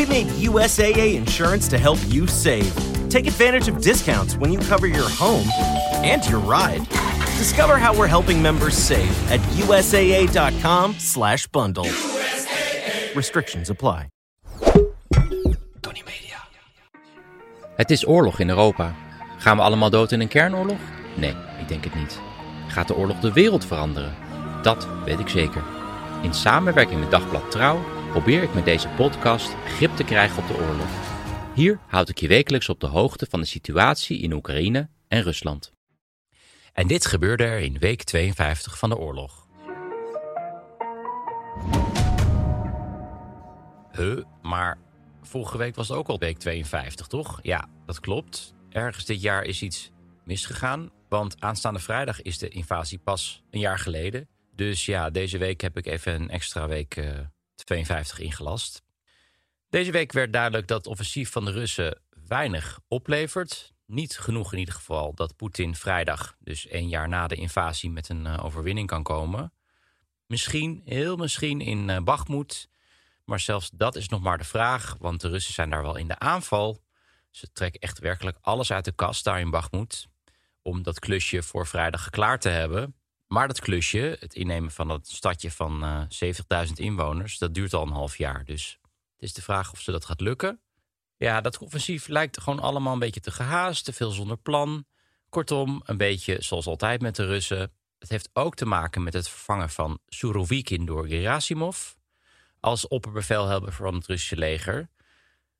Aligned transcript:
We 0.00 0.06
made 0.06 0.28
USAA 0.28 1.14
insurance 1.14 1.68
to 1.68 1.76
help 1.76 1.98
you 2.08 2.26
save. 2.26 2.72
Take 3.10 3.26
advantage 3.26 3.68
of 3.68 3.82
discounts 3.82 4.34
when 4.34 4.50
you 4.50 4.58
cover 4.58 4.86
your 4.86 5.10
home 5.10 5.46
and 6.02 6.26
your 6.26 6.40
ride. 6.40 6.88
Discover 7.36 7.76
how 7.76 7.94
we're 7.94 8.08
helping 8.08 8.40
members 8.40 8.74
save 8.74 9.30
at 9.30 9.40
USAA.com 9.40 10.94
slash 10.98 11.46
bundle. 11.48 11.86
Restrictions 13.14 13.68
apply. 13.68 14.08
Tony 15.80 16.02
Media. 16.06 16.38
Het 17.76 17.90
is 17.90 18.06
oorlog 18.06 18.38
in 18.38 18.48
Europa. 18.48 18.94
Gaan 19.38 19.56
we 19.56 19.62
allemaal 19.62 19.90
dood 19.90 20.12
in 20.12 20.20
een 20.20 20.28
kernoorlog? 20.28 20.78
Nee, 21.16 21.34
ik 21.60 21.68
denk 21.68 21.84
het 21.84 21.94
niet. 21.94 22.20
Gaat 22.68 22.88
de 22.88 22.96
oorlog 22.96 23.20
de 23.20 23.32
wereld 23.32 23.64
veranderen? 23.64 24.14
Dat 24.62 24.88
weet 25.04 25.18
ik 25.18 25.28
zeker. 25.28 25.62
In 26.22 26.34
samenwerking 26.34 27.00
met 27.00 27.10
Dagblad 27.10 27.50
Trouw 27.50 27.80
probeer 28.10 28.42
ik 28.42 28.54
met 28.54 28.64
deze 28.64 28.88
podcast 28.88 29.54
grip 29.66 29.96
te 29.96 30.04
krijgen 30.04 30.42
op 30.42 30.48
de 30.48 30.54
oorlog. 30.54 30.88
Hier 31.54 31.78
houd 31.86 32.08
ik 32.08 32.18
je 32.18 32.28
wekelijks 32.28 32.68
op 32.68 32.80
de 32.80 32.86
hoogte 32.86 33.26
van 33.30 33.40
de 33.40 33.46
situatie 33.46 34.18
in 34.18 34.32
Oekraïne 34.32 34.88
en 35.08 35.22
Rusland. 35.22 35.72
En 36.72 36.86
dit 36.86 37.06
gebeurde 37.06 37.44
er 37.44 37.58
in 37.58 37.78
week 37.78 38.02
52 38.02 38.78
van 38.78 38.88
de 38.88 38.96
oorlog. 38.96 39.46
Huh, 43.92 44.24
maar 44.42 44.78
vorige 45.22 45.58
week 45.58 45.74
was 45.74 45.88
het 45.88 45.96
ook 45.96 46.08
al 46.08 46.18
week 46.18 46.38
52, 46.38 47.06
toch? 47.06 47.38
Ja, 47.42 47.68
dat 47.86 48.00
klopt. 48.00 48.54
Ergens 48.70 49.04
dit 49.04 49.22
jaar 49.22 49.44
is 49.44 49.62
iets 49.62 49.90
misgegaan. 50.24 50.90
Want 51.08 51.40
aanstaande 51.40 51.80
vrijdag 51.80 52.22
is 52.22 52.38
de 52.38 52.48
invasie 52.48 52.98
pas 52.98 53.42
een 53.50 53.60
jaar 53.60 53.78
geleden. 53.78 54.28
Dus 54.54 54.86
ja, 54.86 55.10
deze 55.10 55.38
week 55.38 55.60
heb 55.60 55.76
ik 55.76 55.86
even 55.86 56.14
een 56.14 56.30
extra 56.30 56.68
week 56.68 56.96
uh, 56.96 57.04
52 57.64 58.18
ingelast. 58.18 58.82
Deze 59.68 59.90
week 59.90 60.12
werd 60.12 60.32
duidelijk 60.32 60.66
dat 60.66 60.78
het 60.78 60.86
offensief 60.86 61.30
van 61.30 61.44
de 61.44 61.50
Russen 61.50 62.02
weinig 62.26 62.80
oplevert. 62.88 63.72
Niet 63.86 64.18
genoeg 64.18 64.52
in 64.52 64.58
ieder 64.58 64.74
geval 64.74 65.14
dat 65.14 65.36
Poetin 65.36 65.74
vrijdag, 65.74 66.36
dus 66.38 66.66
één 66.66 66.88
jaar 66.88 67.08
na 67.08 67.26
de 67.26 67.34
invasie, 67.34 67.90
met 67.90 68.08
een 68.08 68.24
uh, 68.24 68.44
overwinning 68.44 68.86
kan 68.88 69.02
komen. 69.02 69.52
Misschien, 70.26 70.82
heel 70.84 71.16
misschien 71.16 71.60
in 71.60 71.88
uh, 71.88 71.98
Bakhmut. 71.98 72.68
Maar 73.24 73.40
zelfs 73.40 73.70
dat 73.72 73.96
is 73.96 74.08
nog 74.08 74.20
maar 74.20 74.38
de 74.38 74.44
vraag, 74.44 74.96
want 74.98 75.20
de 75.20 75.28
Russen 75.28 75.54
zijn 75.54 75.70
daar 75.70 75.82
wel 75.82 75.96
in 75.96 76.08
de 76.08 76.18
aanval. 76.18 76.82
Ze 77.30 77.52
trekken 77.52 77.80
echt 77.80 77.98
werkelijk 77.98 78.38
alles 78.40 78.72
uit 78.72 78.84
de 78.84 78.92
kast 78.92 79.24
daar 79.24 79.40
in 79.40 79.50
Bakhmut. 79.50 80.08
Om 80.62 80.82
dat 80.82 80.98
klusje 80.98 81.42
voor 81.42 81.66
vrijdag 81.66 82.10
klaar 82.10 82.38
te 82.38 82.48
hebben. 82.48 82.99
Maar 83.32 83.46
dat 83.46 83.60
klusje, 83.60 84.16
het 84.20 84.34
innemen 84.34 84.70
van 84.70 84.88
dat 84.88 85.08
stadje 85.08 85.50
van 85.50 85.84
uh, 85.84 86.66
70.000 86.66 86.72
inwoners, 86.74 87.38
dat 87.38 87.54
duurt 87.54 87.74
al 87.74 87.82
een 87.82 87.92
half 87.92 88.16
jaar. 88.16 88.44
Dus 88.44 88.78
het 89.14 89.22
is 89.22 89.32
de 89.32 89.42
vraag 89.42 89.72
of 89.72 89.80
ze 89.80 89.90
dat 89.90 90.04
gaat 90.04 90.20
lukken. 90.20 90.60
Ja, 91.16 91.40
dat 91.40 91.58
offensief 91.58 92.08
lijkt 92.08 92.40
gewoon 92.40 92.60
allemaal 92.60 92.92
een 92.92 92.98
beetje 92.98 93.20
te 93.20 93.30
gehaast, 93.30 93.84
te 93.84 93.92
veel 93.92 94.10
zonder 94.10 94.36
plan. 94.36 94.84
Kortom, 95.28 95.82
een 95.84 95.96
beetje 95.96 96.42
zoals 96.42 96.66
altijd 96.66 97.00
met 97.00 97.16
de 97.16 97.26
Russen. 97.26 97.72
Het 97.98 98.08
heeft 98.08 98.30
ook 98.32 98.54
te 98.54 98.66
maken 98.66 99.02
met 99.02 99.12
het 99.12 99.28
vervangen 99.28 99.70
van 99.70 99.98
Surovikin 100.06 100.84
door 100.84 101.06
Gerasimov 101.06 101.92
als 102.60 102.88
opperbevelhebber 102.88 103.72
van 103.72 103.94
het 103.94 104.06
Russische 104.06 104.36
leger. 104.36 104.88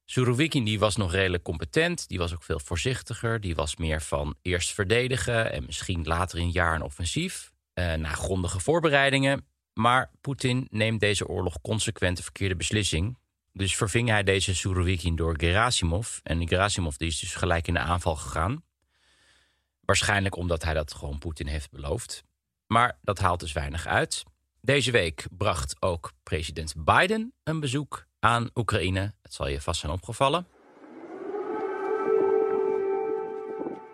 Surovikin 0.04 0.64
die 0.64 0.78
was 0.78 0.96
nog 0.96 1.12
redelijk 1.12 1.42
competent, 1.42 2.08
die 2.08 2.18
was 2.18 2.34
ook 2.34 2.42
veel 2.42 2.60
voorzichtiger, 2.60 3.40
die 3.40 3.54
was 3.54 3.76
meer 3.76 4.02
van 4.02 4.34
eerst 4.42 4.72
verdedigen 4.72 5.52
en 5.52 5.64
misschien 5.64 6.04
later 6.04 6.38
in 6.38 6.50
jaar 6.50 6.74
een 6.74 6.82
offensief, 6.82 7.52
eh, 7.52 7.59
na 7.98 8.08
grondige 8.08 8.60
voorbereidingen. 8.60 9.46
Maar 9.74 10.10
Poetin 10.20 10.66
neemt 10.70 11.00
deze 11.00 11.28
oorlog 11.28 11.60
consequent 11.60 12.16
de 12.16 12.22
verkeerde 12.22 12.56
beslissing. 12.56 13.18
Dus 13.52 13.76
verving 13.76 14.08
hij 14.08 14.22
deze 14.22 14.54
Surovikin 14.54 15.16
door 15.16 15.34
Gerasimov. 15.36 16.18
En 16.22 16.48
Gerasimov 16.48 16.96
die 16.96 17.08
is 17.08 17.18
dus 17.18 17.34
gelijk 17.34 17.66
in 17.66 17.74
de 17.74 17.80
aanval 17.80 18.16
gegaan. 18.16 18.64
Waarschijnlijk 19.80 20.36
omdat 20.36 20.64
hij 20.64 20.74
dat 20.74 20.94
gewoon 20.94 21.18
Poetin 21.18 21.46
heeft 21.46 21.70
beloofd. 21.70 22.24
Maar 22.66 22.98
dat 23.02 23.18
haalt 23.18 23.40
dus 23.40 23.52
weinig 23.52 23.86
uit. 23.86 24.24
Deze 24.60 24.90
week 24.90 25.26
bracht 25.30 25.76
ook 25.82 26.12
president 26.22 26.74
Biden 26.76 27.32
een 27.44 27.60
bezoek 27.60 28.06
aan 28.18 28.50
Oekraïne. 28.54 29.14
Het 29.22 29.34
zal 29.34 29.48
je 29.48 29.60
vast 29.60 29.80
zijn 29.80 29.92
opgevallen. 29.92 30.46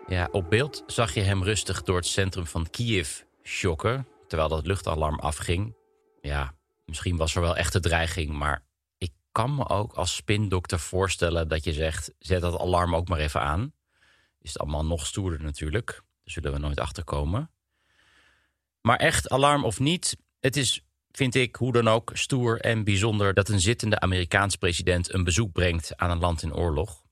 Ja, 0.07 0.27
op 0.31 0.49
beeld 0.49 0.83
zag 0.87 1.13
je 1.13 1.21
hem 1.21 1.43
rustig 1.43 1.83
door 1.83 1.95
het 1.95 2.05
centrum 2.05 2.45
van 2.45 2.69
Kiev 2.69 3.21
shocken, 3.47 4.07
terwijl 4.27 4.49
dat 4.49 4.65
luchtalarm 4.65 5.19
afging. 5.19 5.75
Ja, 6.21 6.53
misschien 6.85 7.17
was 7.17 7.35
er 7.35 7.41
wel 7.41 7.57
echte 7.57 7.79
dreiging, 7.79 8.31
maar 8.31 8.63
ik 8.97 9.11
kan 9.31 9.55
me 9.55 9.69
ook 9.69 9.93
als 9.93 10.15
spindokter 10.15 10.79
voorstellen 10.79 11.47
dat 11.47 11.63
je 11.63 11.73
zegt: 11.73 12.13
zet 12.19 12.41
dat 12.41 12.59
alarm 12.59 12.95
ook 12.95 13.07
maar 13.07 13.19
even 13.19 13.41
aan. 13.41 13.73
Is 14.41 14.53
het 14.53 14.61
allemaal 14.61 14.85
nog 14.85 15.05
stoerder 15.05 15.43
natuurlijk. 15.43 15.87
Daar 15.87 16.33
zullen 16.33 16.51
we 16.51 16.59
nooit 16.59 16.79
achter 16.79 17.03
komen. 17.03 17.51
Maar 18.81 18.97
echt 18.97 19.29
alarm 19.29 19.65
of 19.65 19.79
niet, 19.79 20.17
het 20.39 20.57
is, 20.57 20.81
vind 21.11 21.35
ik, 21.35 21.55
hoe 21.55 21.71
dan 21.71 21.87
ook, 21.87 22.11
stoer 22.13 22.59
en 22.59 22.83
bijzonder 22.83 23.33
dat 23.33 23.49
een 23.49 23.59
zittende 23.59 23.99
Amerikaans 23.99 24.55
president 24.55 25.13
een 25.13 25.23
bezoek 25.23 25.51
brengt 25.51 25.97
aan 25.97 26.09
een 26.09 26.19
land 26.19 26.41
in 26.41 26.55
oorlog. 26.55 27.05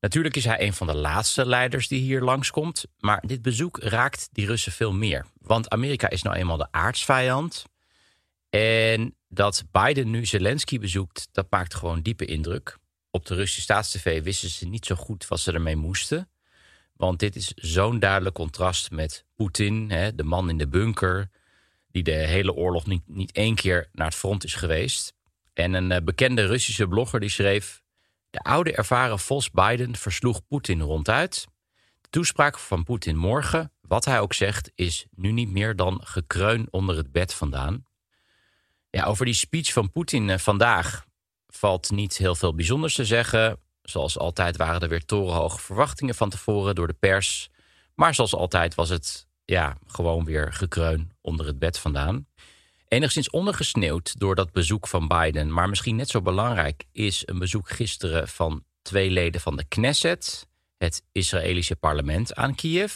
Natuurlijk 0.00 0.36
is 0.36 0.44
hij 0.44 0.60
een 0.60 0.72
van 0.72 0.86
de 0.86 0.94
laatste 0.94 1.46
leiders 1.46 1.88
die 1.88 2.00
hier 2.00 2.20
langskomt, 2.20 2.84
maar 2.98 3.22
dit 3.26 3.42
bezoek 3.42 3.78
raakt 3.78 4.28
die 4.32 4.46
Russen 4.46 4.72
veel 4.72 4.92
meer. 4.92 5.26
Want 5.40 5.68
Amerika 5.68 6.10
is 6.10 6.22
nou 6.22 6.36
eenmaal 6.36 6.56
de 6.56 6.68
aardsvijand. 6.72 7.64
En 8.50 9.14
dat 9.28 9.64
Biden 9.70 10.10
nu 10.10 10.26
Zelensky 10.26 10.78
bezoekt, 10.78 11.28
dat 11.32 11.46
maakt 11.50 11.74
gewoon 11.74 12.00
diepe 12.02 12.24
indruk. 12.24 12.78
Op 13.10 13.26
de 13.26 13.34
Russische 13.34 13.60
staatstv 13.60 14.22
wisten 14.22 14.50
ze 14.50 14.66
niet 14.66 14.86
zo 14.86 14.94
goed 14.94 15.28
wat 15.28 15.40
ze 15.40 15.52
ermee 15.52 15.76
moesten. 15.76 16.28
Want 16.96 17.18
dit 17.18 17.36
is 17.36 17.52
zo'n 17.54 17.98
duidelijk 17.98 18.34
contrast 18.34 18.90
met 18.90 19.24
Poetin, 19.34 19.88
de 19.88 20.24
man 20.24 20.48
in 20.48 20.58
de 20.58 20.68
bunker, 20.68 21.30
die 21.90 22.02
de 22.02 22.10
hele 22.10 22.54
oorlog 22.54 22.86
niet, 22.86 23.02
niet 23.06 23.32
één 23.32 23.54
keer 23.54 23.88
naar 23.92 24.06
het 24.06 24.16
front 24.16 24.44
is 24.44 24.54
geweest. 24.54 25.14
En 25.52 25.72
een 25.72 25.90
uh, 25.90 25.96
bekende 26.04 26.46
Russische 26.46 26.88
blogger 26.88 27.20
die 27.20 27.30
schreef... 27.30 27.79
De 28.30 28.38
oude 28.38 28.72
ervaren 28.72 29.18
Vos 29.18 29.50
Biden 29.50 29.96
versloeg 29.96 30.46
Poetin 30.46 30.80
ronduit. 30.80 31.46
De 32.00 32.08
toespraak 32.10 32.58
van 32.58 32.84
Poetin 32.84 33.16
morgen, 33.16 33.72
wat 33.80 34.04
hij 34.04 34.20
ook 34.20 34.32
zegt... 34.32 34.70
is 34.74 35.06
nu 35.10 35.32
niet 35.32 35.50
meer 35.50 35.76
dan 35.76 36.00
gekreun 36.04 36.68
onder 36.70 36.96
het 36.96 37.12
bed 37.12 37.34
vandaan. 37.34 37.84
Ja, 38.90 39.04
over 39.04 39.24
die 39.24 39.34
speech 39.34 39.72
van 39.72 39.90
Poetin 39.90 40.28
uh, 40.28 40.38
vandaag 40.38 41.04
valt 41.46 41.90
niet 41.90 42.16
heel 42.16 42.34
veel 42.34 42.54
bijzonders 42.54 42.94
te 42.94 43.04
zeggen. 43.04 43.60
Zoals 43.82 44.18
altijd 44.18 44.56
waren 44.56 44.80
er 44.80 44.88
weer 44.88 45.04
torenhoge 45.04 45.58
verwachtingen 45.58 46.14
van 46.14 46.30
tevoren 46.30 46.74
door 46.74 46.86
de 46.86 46.92
pers. 46.92 47.50
Maar 47.94 48.14
zoals 48.14 48.34
altijd 48.34 48.74
was 48.74 48.88
het 48.88 49.28
ja, 49.44 49.78
gewoon 49.86 50.24
weer 50.24 50.52
gekreun 50.52 51.10
onder 51.20 51.46
het 51.46 51.58
bed 51.58 51.78
vandaan. 51.78 52.26
Enigszins 52.90 53.30
ondergesneeuwd 53.30 54.18
door 54.18 54.34
dat 54.34 54.52
bezoek 54.52 54.88
van 54.88 55.08
Biden, 55.08 55.52
maar 55.52 55.68
misschien 55.68 55.96
net 55.96 56.08
zo 56.08 56.22
belangrijk 56.22 56.84
is 56.92 57.22
een 57.26 57.38
bezoek 57.38 57.68
gisteren 57.68 58.28
van 58.28 58.64
twee 58.82 59.10
leden 59.10 59.40
van 59.40 59.56
de 59.56 59.64
Knesset, 59.64 60.46
het 60.78 61.02
Israëlische 61.12 61.76
parlement 61.76 62.34
aan 62.34 62.54
Kiev. 62.54 62.94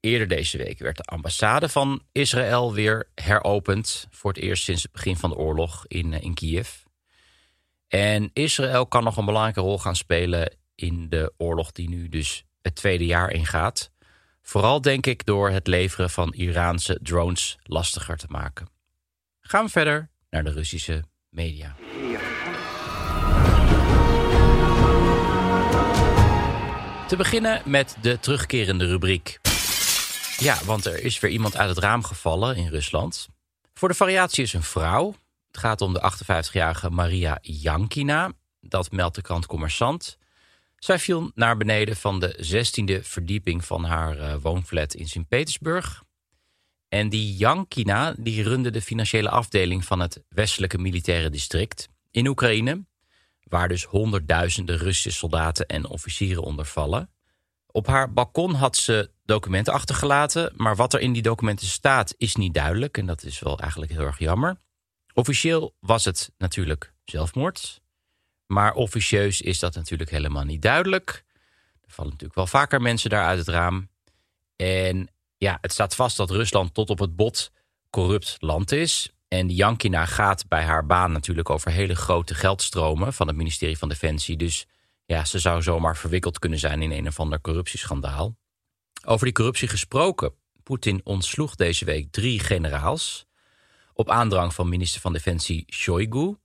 Eerder 0.00 0.28
deze 0.28 0.58
week 0.58 0.78
werd 0.78 0.96
de 0.96 1.02
ambassade 1.02 1.68
van 1.68 2.02
Israël 2.12 2.72
weer 2.72 3.08
heropend, 3.14 4.06
voor 4.10 4.32
het 4.32 4.42
eerst 4.42 4.64
sinds 4.64 4.82
het 4.82 4.92
begin 4.92 5.16
van 5.16 5.30
de 5.30 5.36
oorlog 5.36 5.84
in, 5.86 6.12
in 6.12 6.34
Kiev. 6.34 6.70
En 7.88 8.30
Israël 8.32 8.86
kan 8.86 9.04
nog 9.04 9.16
een 9.16 9.24
belangrijke 9.24 9.60
rol 9.60 9.78
gaan 9.78 9.96
spelen 9.96 10.56
in 10.74 11.08
de 11.08 11.32
oorlog 11.36 11.72
die 11.72 11.88
nu 11.88 12.08
dus 12.08 12.44
het 12.62 12.74
tweede 12.74 13.06
jaar 13.06 13.30
ingaat. 13.30 13.90
Vooral 14.42 14.80
denk 14.80 15.06
ik 15.06 15.26
door 15.26 15.50
het 15.50 15.66
leveren 15.66 16.10
van 16.10 16.32
Iraanse 16.32 16.98
drones 17.02 17.58
lastiger 17.62 18.16
te 18.16 18.26
maken. 18.28 18.80
Gaan 19.52 19.64
we 19.64 19.70
verder 19.70 20.10
naar 20.30 20.44
de 20.44 20.50
Russische 20.50 21.04
media. 21.30 21.76
Te 27.08 27.16
beginnen 27.16 27.62
met 27.64 27.96
de 28.00 28.20
terugkerende 28.20 28.86
rubriek. 28.86 29.40
Ja, 30.36 30.64
want 30.64 30.84
er 30.84 31.04
is 31.04 31.20
weer 31.20 31.30
iemand 31.30 31.56
uit 31.56 31.68
het 31.68 31.78
raam 31.78 32.04
gevallen 32.04 32.56
in 32.56 32.68
Rusland. 32.68 33.28
Voor 33.74 33.88
de 33.88 33.94
variatie 33.94 34.42
is 34.42 34.52
een 34.52 34.62
vrouw. 34.62 35.14
Het 35.46 35.58
gaat 35.58 35.80
om 35.80 35.92
de 35.92 36.12
58-jarige 36.12 36.90
Maria 36.90 37.38
Jankina. 37.42 38.32
Dat 38.60 38.90
meldt 38.90 39.14
de 39.14 39.22
krant 39.22 39.46
Commerçant. 39.46 40.18
Zij 40.76 40.98
viel 40.98 41.30
naar 41.34 41.56
beneden 41.56 41.96
van 41.96 42.20
de 42.20 42.36
16e 42.54 43.06
verdieping 43.06 43.64
van 43.64 43.84
haar 43.84 44.16
uh, 44.16 44.34
woonflat 44.40 44.94
in 44.94 45.08
Sint-Petersburg. 45.08 46.02
En 46.92 47.08
die 47.08 47.36
Jankina 47.36 48.14
die 48.18 48.42
runde 48.42 48.70
de 48.70 48.82
financiële 48.82 49.28
afdeling 49.28 49.84
van 49.84 50.00
het 50.00 50.22
westelijke 50.28 50.78
militaire 50.78 51.30
district 51.30 51.88
in 52.10 52.26
Oekraïne, 52.26 52.84
waar 53.42 53.68
dus 53.68 53.84
honderdduizenden 53.84 54.76
Russische 54.76 55.18
soldaten 55.18 55.66
en 55.66 55.86
officieren 55.86 56.42
onder 56.42 56.64
vallen. 56.64 57.10
Op 57.66 57.86
haar 57.86 58.12
balkon 58.12 58.54
had 58.54 58.76
ze 58.76 59.10
documenten 59.24 59.72
achtergelaten, 59.72 60.52
maar 60.56 60.76
wat 60.76 60.92
er 60.92 61.00
in 61.00 61.12
die 61.12 61.22
documenten 61.22 61.66
staat 61.66 62.14
is 62.18 62.36
niet 62.36 62.54
duidelijk 62.54 62.98
en 62.98 63.06
dat 63.06 63.22
is 63.22 63.38
wel 63.38 63.58
eigenlijk 63.58 63.92
heel 63.92 64.04
erg 64.06 64.18
jammer. 64.18 64.56
Officieel 65.14 65.76
was 65.80 66.04
het 66.04 66.32
natuurlijk 66.38 66.92
zelfmoord, 67.04 67.80
maar 68.46 68.74
officieus 68.74 69.40
is 69.40 69.58
dat 69.58 69.74
natuurlijk 69.74 70.10
helemaal 70.10 70.44
niet 70.44 70.62
duidelijk. 70.62 71.24
Er 71.80 71.90
vallen 71.90 72.10
natuurlijk 72.10 72.38
wel 72.38 72.46
vaker 72.46 72.82
mensen 72.82 73.10
daar 73.10 73.26
uit 73.26 73.38
het 73.38 73.48
raam. 73.48 73.90
En 74.56 75.11
ja, 75.42 75.58
het 75.60 75.72
staat 75.72 75.94
vast 75.94 76.16
dat 76.16 76.30
Rusland 76.30 76.74
tot 76.74 76.90
op 76.90 76.98
het 76.98 77.16
bot 77.16 77.52
corrupt 77.90 78.36
land 78.38 78.72
is. 78.72 79.12
En 79.28 79.48
Jankina 79.48 80.06
gaat 80.06 80.48
bij 80.48 80.62
haar 80.62 80.86
baan 80.86 81.12
natuurlijk 81.12 81.50
over 81.50 81.70
hele 81.70 81.94
grote 81.94 82.34
geldstromen 82.34 83.12
van 83.12 83.26
het 83.26 83.36
ministerie 83.36 83.78
van 83.78 83.88
Defensie. 83.88 84.36
Dus 84.36 84.66
ja, 85.04 85.24
ze 85.24 85.38
zou 85.38 85.62
zomaar 85.62 85.96
verwikkeld 85.96 86.38
kunnen 86.38 86.58
zijn 86.58 86.82
in 86.82 86.90
een 86.90 87.06
of 87.06 87.20
ander 87.20 87.40
corruptieschandaal. 87.40 88.36
Over 89.04 89.24
die 89.24 89.34
corruptie 89.34 89.68
gesproken. 89.68 90.34
Poetin 90.62 91.00
ontsloeg 91.04 91.54
deze 91.54 91.84
week 91.84 92.10
drie 92.10 92.38
generaals. 92.38 93.26
Op 93.92 94.10
aandrang 94.10 94.54
van 94.54 94.68
minister 94.68 95.00
van 95.00 95.12
Defensie 95.12 95.64
Shoigu. 95.72 96.36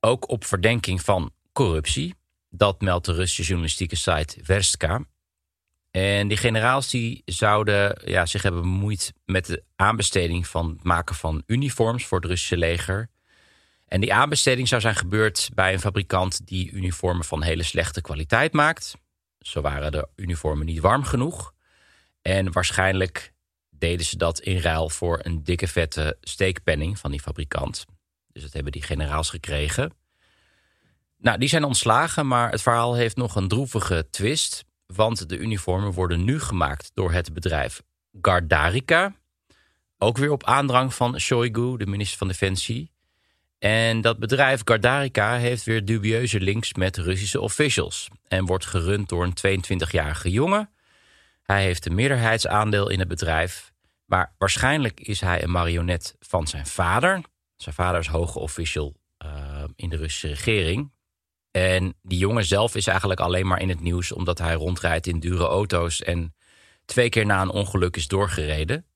Ook 0.00 0.28
op 0.28 0.44
verdenking 0.44 1.02
van 1.02 1.32
corruptie. 1.52 2.14
Dat 2.48 2.80
meldt 2.80 3.06
de 3.06 3.12
Russische 3.12 3.42
journalistieke 3.42 3.96
site 3.96 4.38
Verstka. 4.42 5.04
En 5.90 6.28
die 6.28 6.36
generaals 6.36 6.90
die 6.90 7.22
zouden 7.24 8.00
ja, 8.04 8.26
zich 8.26 8.42
hebben 8.42 8.60
bemoeid 8.60 9.12
met 9.24 9.46
de 9.46 9.62
aanbesteding 9.76 10.46
van 10.46 10.68
het 10.68 10.84
maken 10.84 11.14
van 11.14 11.42
uniforms 11.46 12.06
voor 12.06 12.18
het 12.18 12.28
Russische 12.28 12.56
leger. 12.56 13.08
En 13.86 14.00
die 14.00 14.14
aanbesteding 14.14 14.68
zou 14.68 14.80
zijn 14.80 14.96
gebeurd 14.96 15.50
bij 15.54 15.72
een 15.72 15.80
fabrikant 15.80 16.46
die 16.46 16.70
uniformen 16.70 17.24
van 17.24 17.42
hele 17.42 17.62
slechte 17.62 18.00
kwaliteit 18.00 18.52
maakt. 18.52 18.94
Zo 19.38 19.60
waren 19.60 19.92
de 19.92 20.08
uniformen 20.16 20.66
niet 20.66 20.80
warm 20.80 21.04
genoeg. 21.04 21.52
En 22.22 22.52
waarschijnlijk 22.52 23.32
deden 23.70 24.06
ze 24.06 24.16
dat 24.16 24.40
in 24.40 24.58
ruil 24.58 24.88
voor 24.88 25.18
een 25.22 25.44
dikke 25.44 25.68
vette 25.68 26.16
steekpenning 26.20 26.98
van 26.98 27.10
die 27.10 27.20
fabrikant. 27.20 27.84
Dus 28.32 28.42
dat 28.42 28.52
hebben 28.52 28.72
die 28.72 28.82
generaals 28.82 29.30
gekregen. 29.30 29.92
Nou, 31.18 31.38
die 31.38 31.48
zijn 31.48 31.64
ontslagen, 31.64 32.26
maar 32.26 32.50
het 32.50 32.62
verhaal 32.62 32.94
heeft 32.94 33.16
nog 33.16 33.36
een 33.36 33.48
droevige 33.48 34.06
twist. 34.10 34.64
Want 34.94 35.28
de 35.28 35.38
uniformen 35.38 35.92
worden 35.92 36.24
nu 36.24 36.40
gemaakt 36.40 36.90
door 36.94 37.12
het 37.12 37.32
bedrijf 37.32 37.82
Gardarica. 38.20 39.14
Ook 39.98 40.16
weer 40.16 40.30
op 40.30 40.44
aandrang 40.44 40.94
van 40.94 41.20
Shoigu, 41.20 41.76
de 41.76 41.86
minister 41.86 42.18
van 42.18 42.28
Defensie. 42.28 42.92
En 43.58 44.00
dat 44.00 44.18
bedrijf 44.18 44.60
Gardarica 44.64 45.36
heeft 45.36 45.64
weer 45.64 45.84
dubieuze 45.84 46.40
links 46.40 46.74
met 46.74 46.96
Russische 46.96 47.40
officials. 47.40 48.08
En 48.28 48.44
wordt 48.44 48.66
gerund 48.66 49.08
door 49.08 49.24
een 49.24 49.62
22-jarige 49.62 50.30
jongen. 50.30 50.70
Hij 51.42 51.62
heeft 51.62 51.86
een 51.86 51.94
meerderheidsaandeel 51.94 52.88
in 52.88 52.98
het 52.98 53.08
bedrijf. 53.08 53.72
Maar 54.04 54.34
waarschijnlijk 54.38 55.00
is 55.00 55.20
hij 55.20 55.42
een 55.42 55.50
marionet 55.50 56.16
van 56.18 56.46
zijn 56.46 56.66
vader. 56.66 57.20
Zijn 57.56 57.74
vader 57.74 58.00
is 58.00 58.06
hoge 58.06 58.38
official 58.38 58.96
uh, 59.24 59.64
in 59.76 59.88
de 59.88 59.96
Russische 59.96 60.28
regering. 60.28 60.92
En 61.50 61.94
die 62.02 62.18
jongen 62.18 62.44
zelf 62.44 62.74
is 62.74 62.86
eigenlijk 62.86 63.20
alleen 63.20 63.46
maar 63.46 63.60
in 63.60 63.68
het 63.68 63.80
nieuws 63.80 64.12
omdat 64.12 64.38
hij 64.38 64.54
rondrijdt 64.54 65.06
in 65.06 65.20
dure 65.20 65.46
auto's 65.46 66.02
en 66.02 66.34
twee 66.84 67.08
keer 67.08 67.26
na 67.26 67.42
een 67.42 67.50
ongeluk 67.50 67.96
is 67.96 68.08
doorgereden. 68.08 68.86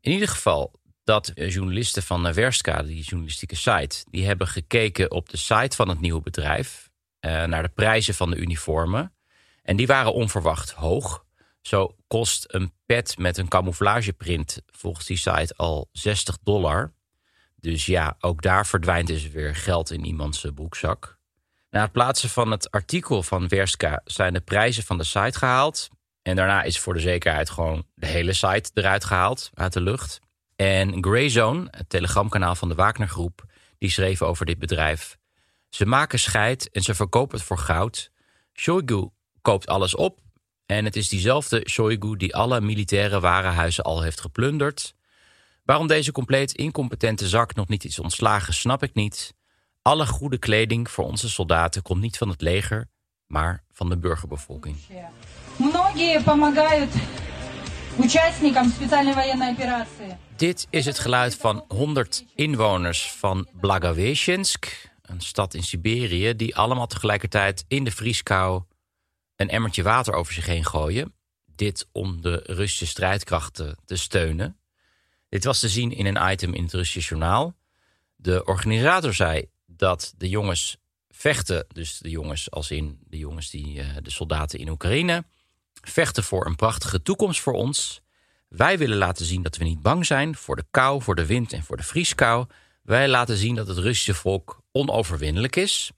In 0.00 0.12
ieder 0.12 0.28
geval, 0.28 0.72
dat 1.04 1.32
journalisten 1.34 2.02
van 2.02 2.34
Verska, 2.34 2.82
die 2.82 3.02
journalistieke 3.02 3.56
site, 3.56 4.04
die 4.10 4.26
hebben 4.26 4.46
gekeken 4.46 5.10
op 5.10 5.28
de 5.28 5.36
site 5.36 5.76
van 5.76 5.88
het 5.88 6.00
nieuwe 6.00 6.20
bedrijf 6.20 6.90
eh, 7.20 7.44
naar 7.44 7.62
de 7.62 7.68
prijzen 7.68 8.14
van 8.14 8.30
de 8.30 8.36
uniformen. 8.36 9.14
En 9.62 9.76
die 9.76 9.86
waren 9.86 10.12
onverwacht 10.12 10.70
hoog. 10.70 11.24
Zo 11.60 11.96
kost 12.06 12.44
een 12.46 12.72
pet 12.86 13.18
met 13.18 13.36
een 13.38 13.48
camouflageprint 13.48 14.62
volgens 14.66 15.06
die 15.06 15.16
site 15.16 15.54
al 15.56 15.88
60 15.92 16.38
dollar. 16.42 16.92
Dus 17.56 17.86
ja, 17.86 18.16
ook 18.20 18.42
daar 18.42 18.66
verdwijnt 18.66 19.06
dus 19.06 19.28
weer 19.28 19.54
geld 19.54 19.90
in 19.90 20.04
iemands 20.04 20.46
broekzak. 20.54 21.18
Na 21.74 21.80
het 21.80 21.92
plaatsen 21.92 22.28
van 22.28 22.50
het 22.50 22.70
artikel 22.70 23.22
van 23.22 23.48
Verska 23.48 24.00
zijn 24.04 24.32
de 24.32 24.40
prijzen 24.40 24.82
van 24.82 24.98
de 24.98 25.04
site 25.04 25.38
gehaald. 25.38 25.88
En 26.22 26.36
daarna 26.36 26.62
is 26.62 26.78
voor 26.78 26.94
de 26.94 27.00
zekerheid 27.00 27.50
gewoon 27.50 27.86
de 27.94 28.06
hele 28.06 28.32
site 28.32 28.70
eruit 28.74 29.04
gehaald 29.04 29.50
uit 29.54 29.72
de 29.72 29.80
lucht. 29.80 30.20
En 30.56 31.04
Greyzone, 31.04 31.68
het 31.70 31.88
telegramkanaal 31.88 32.54
van 32.54 32.68
de 32.68 32.74
Wagner 32.74 33.08
Groep, 33.08 33.44
die 33.78 33.90
schreef 33.90 34.22
over 34.22 34.46
dit 34.46 34.58
bedrijf. 34.58 35.18
Ze 35.68 35.86
maken 35.86 36.18
scheid 36.18 36.70
en 36.70 36.82
ze 36.82 36.94
verkopen 36.94 37.38
het 37.38 37.46
voor 37.46 37.58
goud. 37.58 38.10
Shoigu 38.52 39.08
koopt 39.42 39.66
alles 39.66 39.94
op. 39.94 40.18
En 40.66 40.84
het 40.84 40.96
is 40.96 41.08
diezelfde 41.08 41.68
Shoigu 41.68 42.16
die 42.16 42.36
alle 42.36 42.60
militaire 42.60 43.20
warenhuizen 43.20 43.84
al 43.84 44.02
heeft 44.02 44.20
geplunderd. 44.20 44.94
Waarom 45.64 45.86
deze 45.86 46.12
compleet 46.12 46.52
incompetente 46.52 47.28
zak 47.28 47.54
nog 47.54 47.68
niet 47.68 47.84
is 47.84 47.98
ontslagen, 47.98 48.54
snap 48.54 48.82
ik 48.82 48.94
niet. 48.94 49.34
Alle 49.86 50.06
goede 50.06 50.38
kleding 50.38 50.90
voor 50.90 51.04
onze 51.04 51.30
soldaten 51.30 51.82
komt 51.82 52.00
niet 52.00 52.18
van 52.18 52.28
het 52.28 52.40
leger, 52.40 52.88
maar 53.26 53.64
van 53.72 53.88
de 53.88 53.96
burgerbevolking. 53.96 54.76
Dit 60.36 60.66
is 60.70 60.86
het 60.86 60.98
geluid 60.98 61.34
van 61.34 61.64
100 61.68 62.24
inwoners 62.34 63.12
van 63.12 63.48
Blagoveshchensk, 63.60 64.90
een 65.02 65.20
stad 65.20 65.54
in 65.54 65.62
Siberië, 65.62 66.36
die 66.36 66.56
allemaal 66.56 66.86
tegelijkertijd 66.86 67.64
in 67.68 67.84
de 67.84 67.90
vrieskou 67.90 68.62
een 69.36 69.48
emmertje 69.48 69.82
water 69.82 70.14
over 70.14 70.34
zich 70.34 70.46
heen 70.46 70.64
gooien. 70.64 71.14
Dit 71.46 71.88
om 71.92 72.20
de 72.20 72.42
Russische 72.46 72.86
strijdkrachten 72.86 73.76
te 73.84 73.96
steunen. 73.96 74.58
Dit 75.28 75.44
was 75.44 75.60
te 75.60 75.68
zien 75.68 75.92
in 75.92 76.06
een 76.06 76.30
item 76.32 76.54
in 76.54 76.62
het 76.62 76.72
Russische 76.72 77.08
journaal. 77.08 77.54
De 78.16 78.44
organisator 78.44 79.14
zei: 79.14 79.52
dat 79.76 80.14
de 80.16 80.28
jongens 80.28 80.76
vechten, 81.08 81.66
dus 81.68 81.98
de 81.98 82.10
jongens 82.10 82.50
als 82.50 82.70
in 82.70 82.98
de 83.06 83.18
jongens 83.18 83.50
die 83.50 83.76
uh, 83.76 83.86
de 84.02 84.10
soldaten 84.10 84.58
in 84.58 84.68
Oekraïne, 84.68 85.24
vechten 85.80 86.24
voor 86.24 86.46
een 86.46 86.56
prachtige 86.56 87.02
toekomst 87.02 87.40
voor 87.40 87.52
ons. 87.52 88.00
Wij 88.48 88.78
willen 88.78 88.98
laten 88.98 89.26
zien 89.26 89.42
dat 89.42 89.56
we 89.56 89.64
niet 89.64 89.82
bang 89.82 90.06
zijn 90.06 90.36
voor 90.36 90.56
de 90.56 90.64
kou, 90.70 91.02
voor 91.02 91.14
de 91.14 91.26
wind 91.26 91.52
en 91.52 91.62
voor 91.62 91.76
de 91.76 91.82
vrieskou. 91.82 92.46
Wij 92.82 93.08
laten 93.08 93.36
zien 93.36 93.54
dat 93.54 93.68
het 93.68 93.78
Russische 93.78 94.14
volk 94.14 94.62
onoverwinnelijk 94.72 95.56
is. 95.56 95.90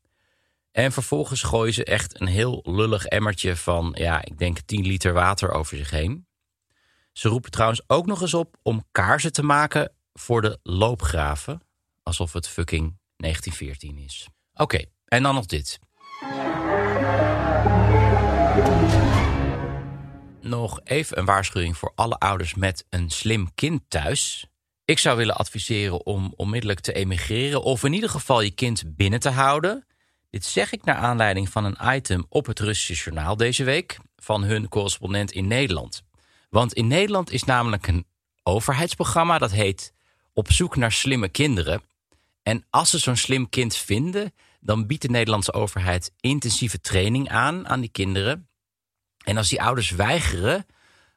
En 0.73 0.93
vervolgens 0.93 1.43
gooien 1.43 1.75
ze 1.75 1.85
echt 1.85 2.21
een 2.21 2.27
heel 2.27 2.61
lullig 2.65 3.07
emmertje 3.07 3.57
van, 3.57 3.95
ja, 3.99 4.25
ik 4.25 4.39
denk 4.39 4.59
10 4.59 4.87
liter 4.87 5.13
water 5.13 5.51
over 5.51 5.77
zich 5.77 5.91
heen. 5.91 6.27
Ze 7.13 7.29
roepen 7.29 7.51
trouwens 7.51 7.83
ook 7.87 8.07
nog 8.07 8.21
eens 8.21 8.35
op 8.35 8.57
om 8.63 8.85
kaarsen 8.93 9.33
te 9.33 9.43
maken 9.43 9.93
voor 10.13 10.43
de 10.43 10.59
loopgraven. 10.63 11.61
Alsof 12.03 12.33
het 12.33 12.49
fucking 12.49 12.99
1914 13.17 13.99
is. 13.99 14.29
Oké, 14.55 14.85
en 15.05 15.23
dan 15.23 15.35
nog 15.35 15.47
dit. 15.47 15.79
Nog 20.41 20.81
even 20.85 21.19
een 21.19 21.25
waarschuwing 21.25 21.77
voor 21.77 21.93
alle 21.95 22.19
ouders 22.19 22.55
met 22.55 22.85
een 22.91 23.11
slim 23.11 23.55
kind 23.55 23.83
thuis. 23.89 24.47
Ik 24.85 24.99
zou 24.99 25.17
willen 25.17 25.37
adviseren 25.37 26.07
om 26.07 26.33
onmiddellijk 26.37 26.81
te 26.81 26.93
emigreren 26.93 27.63
of 27.63 27.85
in 27.85 27.93
ieder 27.93 28.11
geval 28.11 28.41
je 28.41 28.51
kind 28.51 28.97
binnen 28.97 29.21
te 29.21 29.31
houden. 29.31 29.87
Dit 30.31 30.45
zeg 30.45 30.73
ik 30.73 30.85
naar 30.85 30.97
aanleiding 30.97 31.49
van 31.49 31.65
een 31.65 31.97
item 31.97 32.27
op 32.29 32.47
het 32.47 32.61
Russische 32.61 33.05
journaal 33.05 33.37
deze 33.37 33.65
week 33.65 33.99
van 34.17 34.43
hun 34.43 34.69
correspondent 34.69 35.31
in 35.31 35.47
Nederland. 35.47 36.03
Want 36.51 36.73
in 36.73 36.87
Nederland 36.87 37.31
is 37.31 37.45
namelijk 37.45 37.87
een 37.87 38.07
overheidsprogramma 38.43 39.39
dat 39.39 39.51
heet 39.51 39.95
Op 40.33 40.53
zoek 40.53 40.77
naar 40.77 40.93
slimme 40.93 41.29
kinderen. 41.29 41.83
En 42.47 42.67
als 42.71 42.91
ze 42.91 42.99
zo'n 42.99 43.17
slim 43.17 43.49
kind 43.49 43.77
vinden, 43.77 44.35
dan 44.61 44.87
biedt 44.87 45.03
de 45.03 45.09
Nederlandse 45.09 45.53
overheid 45.53 46.13
intensieve 46.21 46.81
training 46.81 47.29
aan 47.29 47.69
aan 47.69 47.81
die 47.81 47.91
kinderen. 47.91 48.49
En 49.25 49.37
als 49.37 49.49
die 49.49 49.63
ouders 49.63 49.91
weigeren 49.91 50.67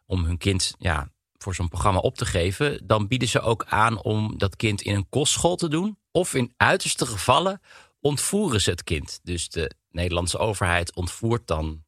om 0.06 0.24
hun 0.24 0.38
kind 0.38 0.74
ja, 0.78 1.12
voor 1.38 1.56
zo'n 1.56 1.70
programma 1.70 2.00
op 2.00 2.16
te 2.16 2.26
geven, 2.26 2.88
dan 2.88 3.08
bieden 3.08 3.28
ze 3.28 3.42
ook 3.42 3.66
aan 3.66 4.04
om 4.04 4.38
dat 4.38 4.56
kind 4.56 4.82
in 4.82 4.96
een 4.96 5.10
kostschool 5.10 5.56
te 5.56 5.68
doen. 5.68 5.98
Of 6.12 6.34
in 6.34 6.54
uiterste 6.58 7.06
gevallen 7.06 7.62
ontvoeren 8.00 8.62
ze 8.62 8.70
het 8.70 8.84
kind. 8.84 9.20
Dus 9.24 9.50
de 9.50 9.72
Nederlandse 9.92 10.38
overheid 10.38 10.96
ontvoert 10.96 11.48
dan 11.48 11.84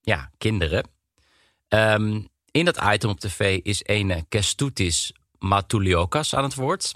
ja, 0.00 0.30
kinderen. 0.38 0.84
Ehm, 1.68 2.22
in 2.50 2.64
dat 2.64 2.82
item 2.82 3.10
op 3.10 3.20
tv 3.20 3.60
is 3.62 3.80
een 3.84 4.28
Kestutis 4.28 5.12
Matuliokas 5.38 6.34
aan 6.34 6.44
het 6.44 6.54
woord. 6.54 6.92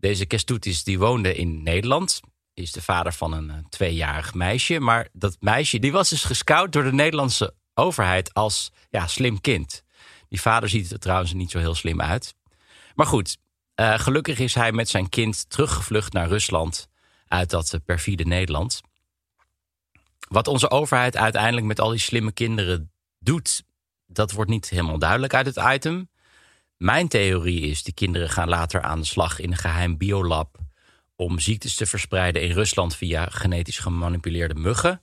Deze 0.00 0.26
Kestutis 0.26 0.84
die 0.84 0.98
woonde 0.98 1.34
in 1.34 1.62
Nederland. 1.62 2.20
Is 2.54 2.72
de 2.72 2.82
vader 2.82 3.12
van 3.12 3.32
een 3.32 3.50
eh, 3.50 3.56
tweejarig 3.68 4.34
meisje. 4.34 4.80
Maar 4.80 5.08
dat 5.12 5.36
meisje 5.40 5.78
die 5.78 5.92
was 5.92 6.08
dus 6.08 6.24
gescout 6.24 6.72
door 6.72 6.82
de 6.82 6.92
Nederlandse 6.92 7.54
overheid 7.74 8.34
als 8.34 8.72
ja, 8.90 9.06
slim 9.06 9.40
kind. 9.40 9.84
Die 10.28 10.40
vader 10.40 10.68
ziet 10.68 10.90
er 10.90 10.98
trouwens 10.98 11.32
niet 11.32 11.50
zo 11.50 11.58
heel 11.58 11.74
slim 11.74 12.00
uit. 12.00 12.34
Maar 12.94 13.06
goed, 13.06 13.38
eh, 13.74 13.98
gelukkig 13.98 14.38
is 14.38 14.54
hij 14.54 14.72
met 14.72 14.88
zijn 14.88 15.08
kind 15.08 15.50
teruggevlucht 15.50 16.12
naar 16.12 16.28
Rusland 16.28 16.88
uit 17.28 17.50
dat 17.50 17.72
eh, 17.72 17.80
perfide 17.84 18.24
Nederland. 18.24 18.80
Wat 20.28 20.48
onze 20.48 20.70
overheid 20.70 21.16
uiteindelijk 21.16 21.66
met 21.66 21.80
al 21.80 21.90
die 21.90 21.98
slimme 21.98 22.32
kinderen 22.32 22.92
doet, 23.18 23.62
dat 24.06 24.32
wordt 24.32 24.50
niet 24.50 24.68
helemaal 24.68 24.98
duidelijk 24.98 25.34
uit 25.34 25.46
het 25.46 25.60
item. 25.74 26.08
Mijn 26.82 27.08
theorie 27.08 27.60
is, 27.60 27.82
die 27.82 27.94
kinderen 27.94 28.30
gaan 28.30 28.48
later 28.48 28.82
aan 28.82 29.00
de 29.00 29.06
slag 29.06 29.38
in 29.38 29.50
een 29.50 29.56
geheim 29.56 29.96
biolab 29.96 30.58
om 31.16 31.38
ziektes 31.38 31.74
te 31.74 31.86
verspreiden 31.86 32.42
in 32.42 32.50
Rusland 32.50 32.96
via 32.96 33.26
genetisch 33.26 33.78
gemanipuleerde 33.78 34.54
muggen. 34.54 35.02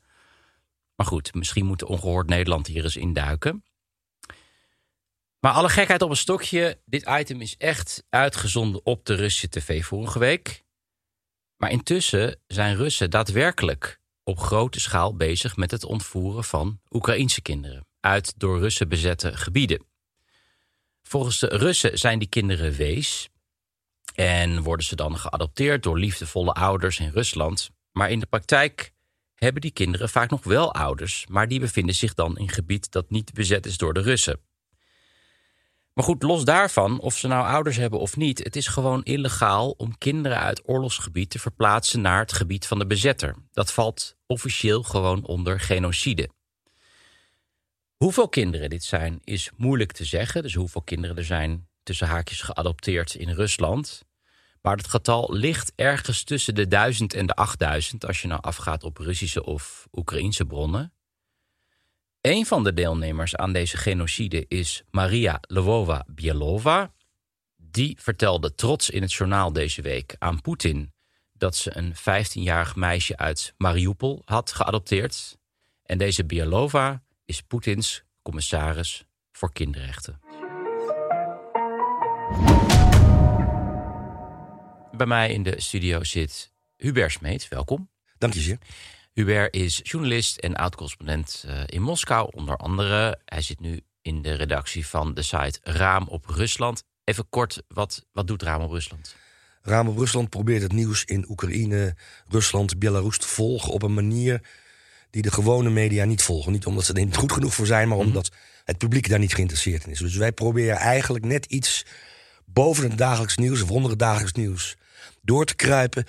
Maar 0.96 1.06
goed, 1.06 1.34
misschien 1.34 1.66
moet 1.66 1.84
ongehoord 1.84 2.28
Nederland 2.28 2.68
hier 2.68 2.84
eens 2.84 2.96
induiken. 2.96 3.64
Maar 5.40 5.52
alle 5.52 5.70
gekheid 5.70 6.02
op 6.02 6.10
een 6.10 6.18
stokje, 6.18 6.80
dit 6.86 7.10
item 7.10 7.42
is 7.42 7.58
echt 7.58 8.04
uitgezonden 8.10 8.86
op 8.86 9.06
de 9.06 9.16
Russische 9.16 9.50
tv 9.50 9.86
vorige 9.86 10.20
week. 10.20 10.64
Maar 11.58 11.72
intussen 11.72 12.40
zijn 12.48 12.76
Russen 12.76 13.10
daadwerkelijk 13.10 14.00
op 14.24 14.40
grote 14.40 14.80
schaal 14.80 15.16
bezig 15.16 15.56
met 15.56 15.72
het 15.72 15.84
ontvoeren 15.84 16.44
van 16.44 16.80
Oekraïense 16.90 17.42
kinderen 17.42 17.88
uit 18.00 18.34
door 18.38 18.60
Russen 18.60 18.90
bezette 18.90 19.38
gebieden. 19.38 19.86
Volgens 21.08 21.40
de 21.40 21.48
Russen 21.48 21.98
zijn 21.98 22.20
die 22.20 22.28
kinderen 22.28 22.72
wees 22.72 23.30
en 24.16 24.62
worden 24.62 24.86
ze 24.86 24.96
dan 24.96 25.18
geadopteerd 25.18 25.84
door 25.84 26.00
liefdevolle 26.00 26.54
ouders 26.54 27.00
in 27.00 27.10
Rusland. 27.10 27.70
Maar 27.92 28.12
in 28.12 28.20
de 28.20 28.26
praktijk 28.26 28.92
hebben 29.36 29.62
die 29.62 29.72
kinderen 29.72 30.10
vaak 30.10 30.30
nog 30.30 30.44
wel 30.44 30.74
ouders, 30.74 31.26
maar 31.30 31.48
die 31.48 31.60
bevinden 31.60 31.96
zich 31.96 32.14
dan 32.14 32.38
in 32.38 32.50
gebied 32.50 32.92
dat 32.92 33.10
niet 33.10 33.34
bezet 33.34 33.66
is 33.66 33.78
door 33.78 33.94
de 33.94 34.02
Russen. 34.02 34.40
Maar 35.94 36.06
goed, 36.06 36.24
los 36.24 36.44
daarvan, 36.44 37.00
of 37.00 37.18
ze 37.18 37.28
nou 37.28 37.48
ouders 37.48 37.78
hebben 37.78 38.00
of 38.00 38.16
niet, 38.16 38.44
het 38.44 38.56
is 38.56 38.68
gewoon 38.68 39.04
illegaal 39.04 39.70
om 39.70 39.98
kinderen 39.98 40.40
uit 40.40 40.62
oorlogsgebied 40.66 41.30
te 41.30 41.40
verplaatsen 41.40 42.02
naar 42.02 42.20
het 42.20 42.34
gebied 42.34 42.68
van 42.68 42.80
de 42.80 42.88
bezetter. 42.88 43.36
Dat 43.52 43.72
valt 43.72 44.16
officieel 44.26 44.84
gewoon 44.84 45.26
onder 45.26 45.60
genocide. 45.60 46.30
Hoeveel 47.98 48.30
kinderen 48.30 48.70
dit 48.70 48.84
zijn, 48.84 49.20
is 49.24 49.52
moeilijk 49.56 49.92
te 49.92 50.06
zeggen. 50.06 50.44
Dus 50.44 50.54
hoeveel 50.54 50.82
kinderen 50.82 51.18
er 51.18 51.26
zijn 51.26 51.68
tussen 51.84 52.08
haakjes 52.08 52.42
geadopteerd 52.42 53.16
in 53.16 53.30
Rusland. 53.30 54.06
Maar 54.62 54.78
het 54.78 54.88
getal 54.88 55.34
ligt 55.34 55.74
ergens 55.76 56.24
tussen 56.24 56.56
de 56.56 56.68
1000 56.68 57.14
en 57.14 57.26
de 57.26 57.36
8000 57.36 58.06
als 58.06 58.22
je 58.22 58.28
nou 58.28 58.42
afgaat 58.42 58.84
op 58.84 58.98
Russische 58.98 59.44
of 59.44 59.88
Oekraïnse 59.92 60.46
bronnen. 60.46 60.94
Een 62.22 62.46
van 62.46 62.64
de 62.64 62.74
deelnemers 62.74 63.36
aan 63.36 63.54
deze 63.54 63.78
genocide 63.78 64.46
is 64.48 64.84
Maria 64.90 65.40
Lvova 65.48 66.06
Bielova. 66.08 66.94
Die 67.56 67.98
vertelde 68.00 68.56
trots 68.56 68.90
in 68.90 69.02
het 69.02 69.14
journaal 69.14 69.54
deze 69.54 69.82
week 69.82 70.16
aan 70.20 70.42
Poetin 70.42 70.94
dat 71.34 71.56
ze 71.56 71.78
een 71.78 71.96
15-jarig 71.96 72.76
meisje 72.76 73.18
uit 73.18 73.54
Mariupol 73.58 74.22
had 74.26 74.52
geadopteerd. 74.52 75.38
En 75.84 75.98
deze 75.98 76.26
Bielova 76.26 77.04
is 77.28 77.42
Poetins 77.42 78.04
commissaris 78.22 79.06
voor 79.32 79.54
kinderrechten. 79.54 80.20
Bij 84.92 85.06
mij 85.06 85.32
in 85.32 85.44
de 85.44 85.62
studio 85.62 86.04
zit 86.04 86.54
Hubert 86.76 87.12
Smeet. 87.12 87.48
Welkom. 87.48 87.90
Dank 88.18 88.34
je 88.34 88.40
zeer. 88.40 88.58
Hubert 89.14 89.56
is 89.56 89.80
journalist 89.84 90.38
en 90.38 90.56
oud-correspondent 90.56 91.44
eh, 91.48 91.64
in 91.66 91.82
Moskou, 91.82 92.30
onder 92.34 92.58
andere. 92.58 93.20
Hij 93.26 93.42
zit 93.42 93.60
nu 93.60 93.82
in 94.02 94.22
de 94.22 94.34
redactie 94.34 94.88
van 94.88 95.14
de 95.14 95.22
site 95.22 95.60
Raam 95.62 96.08
op 96.08 96.26
Rusland. 96.26 96.84
Even 97.04 97.30
kort, 97.30 97.64
wat, 97.68 98.06
wat 98.12 98.28
doet 98.28 98.42
Raam 98.42 98.62
op 98.62 98.72
Rusland? 98.72 99.16
Raam 99.62 99.88
op 99.88 99.98
Rusland 99.98 100.30
probeert 100.30 100.62
het 100.62 100.72
nieuws 100.72 101.06
in 101.06 101.30
Oekraïne, 101.30 101.96
Rusland, 102.28 102.80
Belarus 102.80 103.18
te 103.18 103.28
volgen 103.28 103.74
op 103.74 103.84
een 103.84 103.94
manier 103.94 104.42
die 105.22 105.30
de 105.32 105.36
gewone 105.36 105.70
media 105.70 106.06
niet 106.06 106.22
volgen. 106.22 106.52
Niet 106.52 106.66
omdat 106.66 106.86
ze 106.86 106.94
er 106.94 107.06
niet 107.06 107.16
goed 107.16 107.32
genoeg 107.32 107.54
voor 107.54 107.66
zijn, 107.66 107.88
maar 107.88 107.98
omdat 107.98 108.32
het 108.64 108.78
publiek 108.78 109.10
daar 109.10 109.20
niet 109.20 109.34
geïnteresseerd 109.34 109.86
in 109.86 109.92
is. 109.92 110.00
Dus 110.00 110.16
wij 110.16 110.32
proberen 110.32 110.76
eigenlijk 110.76 111.26
net 111.26 111.46
iets 111.46 111.86
boven 112.46 112.90
het 112.90 112.98
dagelijks 112.98 113.38
nieuws 113.38 113.62
of 113.62 113.72
onder 113.72 113.90
het 113.90 114.00
dagelijks 114.00 114.34
nieuws 114.34 114.76
door 115.22 115.46
te 115.46 115.56
kruipen. 115.56 116.06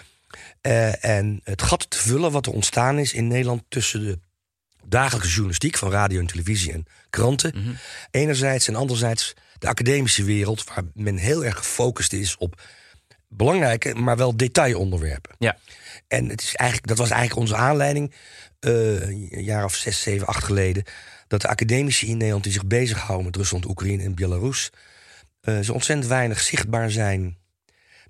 eh, 0.60 1.04
en 1.04 1.40
het 1.44 1.62
gat 1.62 1.90
te 1.90 1.98
vullen 1.98 2.32
wat 2.32 2.46
er 2.46 2.52
ontstaan 2.52 2.98
is 2.98 3.12
in 3.12 3.26
Nederland 3.26 3.62
tussen 3.68 4.00
de 4.00 4.18
dagelijkse 4.86 5.30
journalistiek 5.30 5.76
van 5.76 5.90
radio 5.90 6.20
en 6.20 6.26
televisie 6.26 6.72
en 6.72 6.86
kranten. 7.10 7.78
Enerzijds 8.10 8.68
en 8.68 8.74
anderzijds 8.74 9.34
de 9.58 9.68
academische 9.68 10.24
wereld, 10.24 10.64
waar 10.64 10.84
men 10.94 11.16
heel 11.16 11.44
erg 11.44 11.56
gefocust 11.56 12.12
is 12.12 12.36
op 12.36 12.62
belangrijke, 13.28 13.94
maar 13.94 14.16
wel 14.16 14.36
detailonderwerpen. 14.36 15.34
Ja. 15.38 15.56
En 16.08 16.28
het 16.28 16.42
is 16.42 16.54
eigenlijk, 16.54 16.88
dat 16.88 16.98
was 16.98 17.10
eigenlijk 17.10 17.40
onze 17.40 17.56
aanleiding, 17.56 18.14
eh, 18.60 19.08
een 19.08 19.44
jaar 19.44 19.64
of 19.64 19.74
zes, 19.74 20.02
zeven, 20.02 20.26
acht 20.26 20.44
geleden, 20.44 20.84
dat 21.26 21.40
de 21.40 21.48
academici 21.48 22.06
in 22.06 22.16
Nederland 22.16 22.44
die 22.44 22.52
zich 22.52 22.66
bezighouden 22.66 23.26
met 23.26 23.36
Rusland, 23.36 23.66
Oekraïne 23.66 24.02
en 24.02 24.14
Belarus, 24.14 24.70
eh, 25.40 25.60
zo 25.60 25.72
ontzettend 25.72 26.08
weinig 26.08 26.40
zichtbaar 26.40 26.90
zijn 26.90 27.38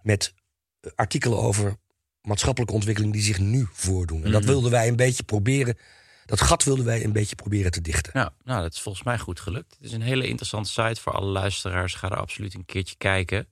met 0.03 0.35
eh, 0.81 0.91
artikelen 0.95 1.39
over 1.39 1.77
maatschappelijke 2.23 2.75
ontwikkeling 2.75 3.13
die 3.13 3.23
zich 3.23 3.39
nu 3.39 3.69
voordoen. 3.73 4.25
En 4.25 4.33
dat 4.33 4.45
wilden 4.45 4.71
wij 4.71 4.89
een 4.89 4.97
beetje 4.97 5.23
proberen, 5.23 5.79
dat 6.27 6.41
gat 6.41 6.65
wilden 6.65 6.85
wij 6.85 7.05
een 7.05 7.13
beetje 7.13 7.35
proberen 7.35 7.71
te 7.71 7.81
dichten. 7.81 8.13
Nou, 8.15 8.31
nou, 8.45 8.63
dat 8.63 8.73
is 8.73 8.81
volgens 8.81 9.05
mij 9.05 9.19
goed 9.19 9.41
gelukt. 9.41 9.75
Het 9.77 9.87
is 9.87 9.93
een 9.93 10.03
hele 10.03 10.27
interessante 10.27 10.71
site 10.71 11.01
voor 11.01 11.13
alle 11.13 11.31
luisteraars. 11.31 11.95
Ga 11.95 12.11
er 12.11 12.17
absoluut 12.17 12.55
een 12.55 12.65
keertje 12.65 12.97
kijken. 12.97 13.49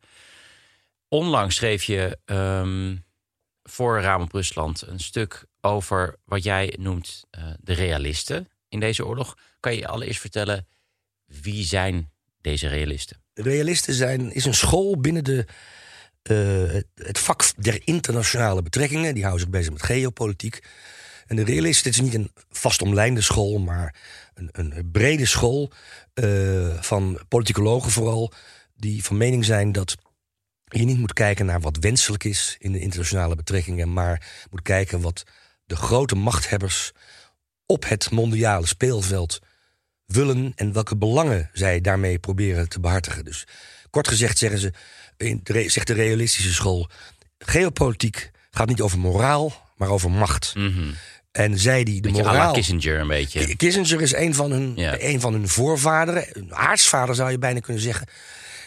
Onlangs 1.08 1.56
schreef 1.56 1.82
je 1.84 2.18
ehm, 2.24 2.96
voor 3.62 4.00
Raam 4.00 4.22
op 4.22 4.32
Rusland 4.32 4.82
een 4.86 5.00
stuk 5.00 5.44
over 5.60 6.16
wat 6.24 6.42
jij 6.42 6.74
noemt 6.78 7.24
eh, 7.30 7.44
de 7.60 7.72
realisten 7.72 8.48
in 8.68 8.80
deze 8.80 9.06
oorlog. 9.06 9.36
Kan 9.60 9.74
je 9.76 9.86
allereerst 9.88 10.20
vertellen 10.20 10.66
wie 11.26 11.64
zijn 11.64 12.10
deze 12.40 12.68
realisten? 12.68 13.22
Realisten 13.34 13.94
zijn, 13.94 14.32
is 14.32 14.44
een 14.44 14.54
school 14.54 15.00
binnen 15.00 15.24
de, 15.24 15.44
eh, 16.22 16.82
het- 17.06 17.18
vak 17.18 17.52
der 17.56 17.80
internationale 17.84 18.62
betrekkingen. 18.62 19.14
Die 19.14 19.22
houden 19.22 19.42
zich 19.44 19.52
bezig 19.54 19.72
met 19.72 19.82
geopolitiek. 19.82 20.60
En 21.26 21.36
de 21.36 21.44
realisten, 21.44 21.90
is 21.90 22.00
niet 22.00 22.14
een 22.14 22.30
vastomlijnde 22.50 23.20
school, 23.20 23.58
maar 23.58 23.94
een, 24.34 24.48
een 24.52 24.90
brede 24.92 25.26
school 25.26 25.70
eh, 26.14 26.80
van 26.82 27.20
politicologen 27.28 27.90
vooral. 27.90 28.32
Die 28.76 29.04
van 29.04 29.16
mening 29.16 29.44
zijn 29.44 29.72
dat 29.72 29.96
je 30.68 30.84
niet 30.84 30.98
moet 30.98 31.12
kijken 31.12 31.46
naar 31.46 31.60
wat 31.60 31.76
wenselijk 31.80 32.24
is 32.24 32.56
in 32.58 32.72
de 32.72 32.80
internationale 32.80 33.34
betrekkingen, 33.36 33.92
maar 33.92 34.46
moet 34.50 34.62
kijken 34.62 35.00
wat 35.00 35.24
de 35.64 35.76
grote 35.76 36.14
machthebbers 36.14 36.92
op 37.66 37.88
het 37.88 38.10
mondiale 38.10 38.66
speelveld 38.66 39.38
willen 40.06 40.52
en 40.54 40.72
welke 40.72 40.96
belangen 40.96 41.50
zij 41.52 41.80
daarmee 41.80 42.18
proberen 42.18 42.68
te 42.68 42.80
behartigen. 42.80 43.24
Dus 43.24 43.46
kort 43.90 44.08
gezegd 44.08 44.38
zeggen 44.38 44.58
ze, 44.58 44.72
zegt 45.68 45.86
de 45.86 45.92
realistische 45.92 46.52
school, 46.54 46.88
geopolitiek 47.38 48.30
gaat 48.50 48.68
niet 48.68 48.80
over 48.80 48.98
moraal, 48.98 49.70
maar 49.76 49.88
over 49.88 50.10
macht. 50.10 50.54
En 51.30 51.58
zij 51.58 51.84
die 51.84 52.00
de 52.00 52.08
Beetje 52.08 52.22
moraal... 52.24 52.52
Kissinger 52.52 53.00
een 53.00 53.08
beetje. 53.08 53.56
Kissinger 53.56 54.00
is 54.00 54.14
een 54.14 54.34
van, 54.34 54.50
hun, 54.50 54.72
Ja. 54.76 54.96
een 55.00 55.20
van 55.20 55.32
hun 55.32 55.48
voorvaderen, 55.48 56.26
een 56.32 56.54
aartsvader 56.54 57.14
zou 57.14 57.30
je 57.30 57.38
bijna 57.38 57.60
kunnen 57.60 57.82
zeggen. 57.82 58.06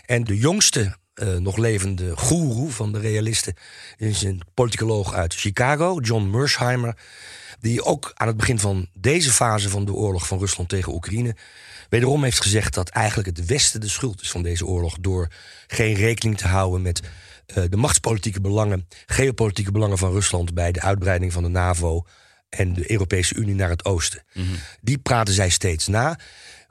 En 0.06 0.24
de 0.24 0.38
jongste 0.38 0.98
eh, 1.20 1.36
nog 1.36 1.58
levende 1.58 2.18
goeroe 2.18 2.72
van 2.72 2.92
de 2.92 3.00
realisten 3.00 3.54
is 3.98 4.22
een 4.22 4.42
politicoloog 4.54 5.14
uit 5.14 5.34
Chicago, 5.34 6.00
John 6.02 6.30
Mersheimer. 6.30 6.98
Die 7.60 7.84
ook 7.84 8.12
aan 8.14 8.28
het 8.28 8.38
begin 8.38 8.60
van 8.60 8.88
deze 8.94 9.32
fase 9.32 9.70
van 9.70 9.86
de 9.86 9.94
oorlog 9.94 10.28
van 10.28 10.40
Rusland 10.40 10.70
tegen 10.70 10.94
Oekraïne. 10.94 11.36
wederom 11.90 12.24
heeft 12.24 12.42
gezegd 12.42 12.74
dat 12.74 12.90
eigenlijk 12.90 13.38
het 13.38 13.46
Westen 13.46 13.82
de 13.82 13.90
schuld 13.90 14.22
is 14.22 14.32
van 14.32 14.44
deze 14.44 14.66
oorlog. 14.66 14.98
door 15.02 15.28
geen 15.68 15.94
rekening 15.94 16.38
te 16.38 16.48
houden 16.48 16.82
met 16.82 17.02
eh, 17.46 17.64
de 17.70 17.78
machtspolitieke 17.78 18.42
belangen, 18.42 18.88
geopolitieke 19.06 19.72
belangen 19.72 19.98
van 19.98 20.12
Rusland. 20.12 20.54
bij 20.54 20.72
de 20.72 20.82
uitbreiding 20.82 21.34
van 21.34 21.44
de 21.44 21.50
NAVO 21.50 22.06
en 22.50 22.74
de 22.74 22.92
Europese 22.92 23.36
Unie 23.36 23.56
naar 23.56 23.70
het 23.70 23.86
oosten. 23.86 24.24
Die 24.82 24.98
praten 24.98 25.34
zij 25.34 25.50
steeds 25.50 25.88
na. 25.88 26.20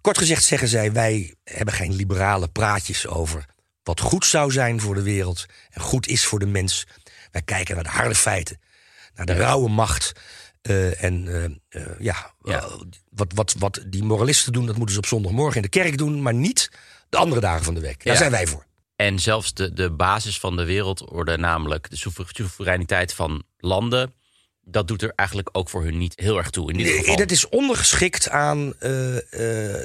Kort 0.00 0.18
gezegd 0.18 0.44
zeggen 0.44 0.68
zij: 0.68 0.92
wij 0.92 1.34
hebben 1.44 1.74
geen 1.74 1.94
liberale 1.94 2.48
praatjes 2.48 3.06
over 3.06 3.46
wat 3.88 4.00
goed 4.00 4.26
zou 4.26 4.50
zijn 4.52 4.80
voor 4.80 4.95
de 4.95 5.02
wereld 5.02 5.47
en 5.71 5.80
goed 5.80 6.07
is 6.07 6.25
voor 6.25 6.38
de 6.38 6.47
mens. 6.47 6.87
Wij 7.30 7.42
kijken 7.42 7.75
naar 7.75 7.85
de 7.85 7.90
harde 7.90 8.14
feiten, 8.14 8.61
naar 9.14 9.26
de 9.26 9.33
rauwe 9.35 9.68
macht. 9.68 10.12
eh, 10.62 11.02
en 11.04 11.28
eh, 11.28 11.45
eh, 11.83 11.88
ja, 11.99 12.33
Ja. 12.42 12.68
wat, 13.11 13.33
wat, 13.35 13.54
wat 13.59 13.80
die 13.87 14.02
moralisten 14.02 14.52
doen, 14.52 14.66
dat 14.66 14.76
moeten 14.76 14.95
ze 14.95 15.00
op 15.00 15.07
zondagmorgen 15.07 15.57
in 15.57 15.62
de 15.62 15.68
kerk 15.68 15.99
doen, 15.99 16.23
maar 16.23 16.35
niet 16.35 16.71
de 17.09 17.16
andere 17.16 17.40
dagen 17.40 17.64
van 17.64 17.75
de 17.75 17.80
week. 17.80 18.04
Daar 18.04 18.12
Ja. 18.12 18.18
zijn 18.18 18.30
wij 18.30 18.47
voor. 18.47 18.66
En 18.97 19.18
zelfs 19.18 19.54
de, 19.54 19.73
de 19.73 19.90
basis 19.90 20.40
van 20.40 20.57
de 20.57 20.64
wereldorde, 20.64 21.37
namelijk 21.38 21.90
de 21.90 21.97
soevereiniteit 21.97 23.14
van 23.14 23.42
landen, 23.59 24.14
dat 24.62 24.88
doet 24.88 25.02
er 25.02 25.12
eigenlijk 25.14 25.49
ook 25.52 25.68
voor 25.68 25.83
hun 25.85 25.99
niet 25.99 26.12
heel 26.16 26.37
erg 26.38 26.50
toe. 26.50 26.71
In 26.73 26.76
dit 26.78 26.97
geval. 26.97 27.16
Dat 27.16 27.30
is 27.30 27.49
ondergeschikt 27.49 28.28
aan 28.28 28.73
uh, 28.80 29.14
uh, 29.30 29.85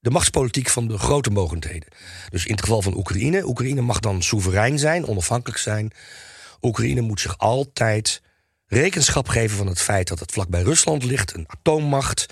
de 0.00 0.10
machtspolitiek 0.10 0.68
van 0.68 0.88
de 0.88 0.98
grote 0.98 1.30
mogendheden. 1.30 1.88
Dus 2.28 2.46
in 2.46 2.52
het 2.52 2.60
geval 2.60 2.82
van 2.82 2.96
Oekraïne, 2.96 3.46
Oekraïne 3.46 3.80
mag 3.80 4.00
dan 4.00 4.22
soeverein 4.22 4.78
zijn, 4.78 5.06
onafhankelijk 5.06 5.58
zijn. 5.58 5.92
Oekraïne 6.62 7.00
moet 7.00 7.20
zich 7.20 7.38
altijd 7.38 8.22
rekenschap 8.66 9.28
geven 9.28 9.56
van 9.56 9.66
het 9.66 9.80
feit 9.80 10.08
dat 10.08 10.18
het 10.18 10.32
vlakbij 10.32 10.62
Rusland 10.62 11.04
ligt, 11.04 11.34
een 11.34 11.48
atoommacht 11.48 12.26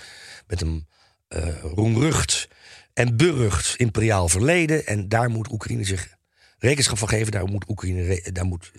met 0.46 0.60
een 0.60 0.86
uh, 1.28 1.62
roemrucht 1.62 2.48
en 2.94 3.16
berucht 3.16 3.76
imperiaal 3.76 4.28
verleden. 4.28 4.86
En 4.86 5.08
daar 5.08 5.30
moet 5.30 5.52
Oekraïne 5.52 5.84
zich 5.84 6.16
rekenschap 6.58 6.98
van 6.98 7.08
geven. 7.08 7.32
Daar 7.32 7.46
moet 7.46 7.68
Oekraïne, 7.68 8.32
daar 8.32 8.44
moet, 8.44 8.72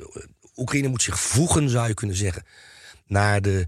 Oekraïne 0.55 0.87
moet 0.87 1.01
zich 1.01 1.19
voegen, 1.19 1.69
zou 1.69 1.87
je 1.87 1.93
kunnen 1.93 2.15
zeggen, 2.15 2.43
naar 3.05 3.41
de 3.41 3.67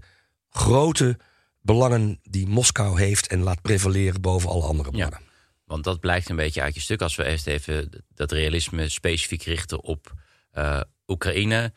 grote 0.50 1.18
belangen 1.62 2.20
die 2.22 2.46
Moskou 2.46 3.00
heeft 3.00 3.26
en 3.26 3.42
laat 3.42 3.62
prevaleren 3.62 4.20
boven 4.20 4.48
alle 4.50 4.64
andere 4.64 4.90
belangen. 4.90 5.20
Ja, 5.20 5.30
want 5.64 5.84
dat 5.84 6.00
blijkt 6.00 6.28
een 6.28 6.36
beetje 6.36 6.62
uit 6.62 6.74
je 6.74 6.80
stuk. 6.80 7.02
Als 7.02 7.16
we 7.16 7.24
eerst 7.24 7.46
even 7.46 8.04
dat 8.08 8.32
realisme 8.32 8.88
specifiek 8.88 9.42
richten 9.42 9.82
op 9.82 10.12
uh, 10.52 10.80
Oekraïne. 11.06 11.72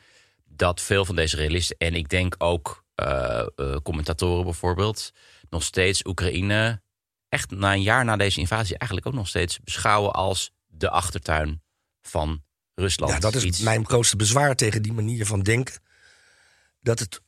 Dat 0.45 0.81
veel 0.81 1.05
van 1.05 1.15
deze 1.15 1.35
realisten, 1.35 1.77
en 1.77 1.93
ik 1.93 2.09
denk 2.09 2.35
ook 2.37 2.83
uh, 2.95 3.45
uh, 3.55 3.75
commentatoren 3.83 4.43
bijvoorbeeld, 4.43 5.11
nog 5.49 5.63
steeds 5.63 6.05
Oekraïne, 6.05 6.81
echt 7.29 7.51
na 7.51 7.73
een 7.73 7.81
jaar 7.81 8.05
na 8.05 8.15
deze 8.15 8.39
invasie, 8.39 8.77
eigenlijk 8.77 9.09
ook 9.09 9.19
nog 9.19 9.27
steeds 9.27 9.59
beschouwen 9.59 10.13
als 10.13 10.53
de 10.65 10.89
achtertuin 10.89 11.61
van 12.01 12.43
Rusland. 12.73 13.11
Ja, 13.11 13.19
dat 13.19 13.35
is 13.35 13.59
mijn 13.59 13.85
grootste 13.85 14.15
bezwaar 14.15 14.55
tegen 14.55 14.81
die 14.81 14.93
manier 14.93 15.25
van 15.25 15.41
denken. 15.41 15.81
Dat 16.81 16.99
het 16.99 17.21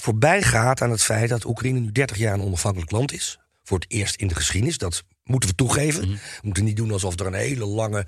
voorbij 0.00 0.42
gaat 0.42 0.82
aan 0.82 0.90
het 0.90 1.02
feit 1.02 1.28
dat 1.28 1.44
Oekraïne 1.44 1.78
nu 1.78 1.92
30 1.92 2.16
jaar 2.16 2.34
een 2.34 2.42
onafhankelijk 2.42 2.90
land 2.90 3.12
is. 3.12 3.38
Voor 3.62 3.78
het 3.78 3.90
eerst 3.90 4.16
in 4.16 4.28
de 4.28 4.34
geschiedenis. 4.34 4.78
Dat 4.78 5.04
moeten 5.28 5.48
we 5.48 5.54
toegeven. 5.54 6.08
Mhm. 6.08 6.12
We 6.12 6.40
moeten 6.42 6.64
niet 6.64 6.76
doen 6.76 6.92
alsof 6.92 7.20
er 7.20 7.26
een 7.26 7.34
hele 7.34 7.64
lange, 7.64 8.06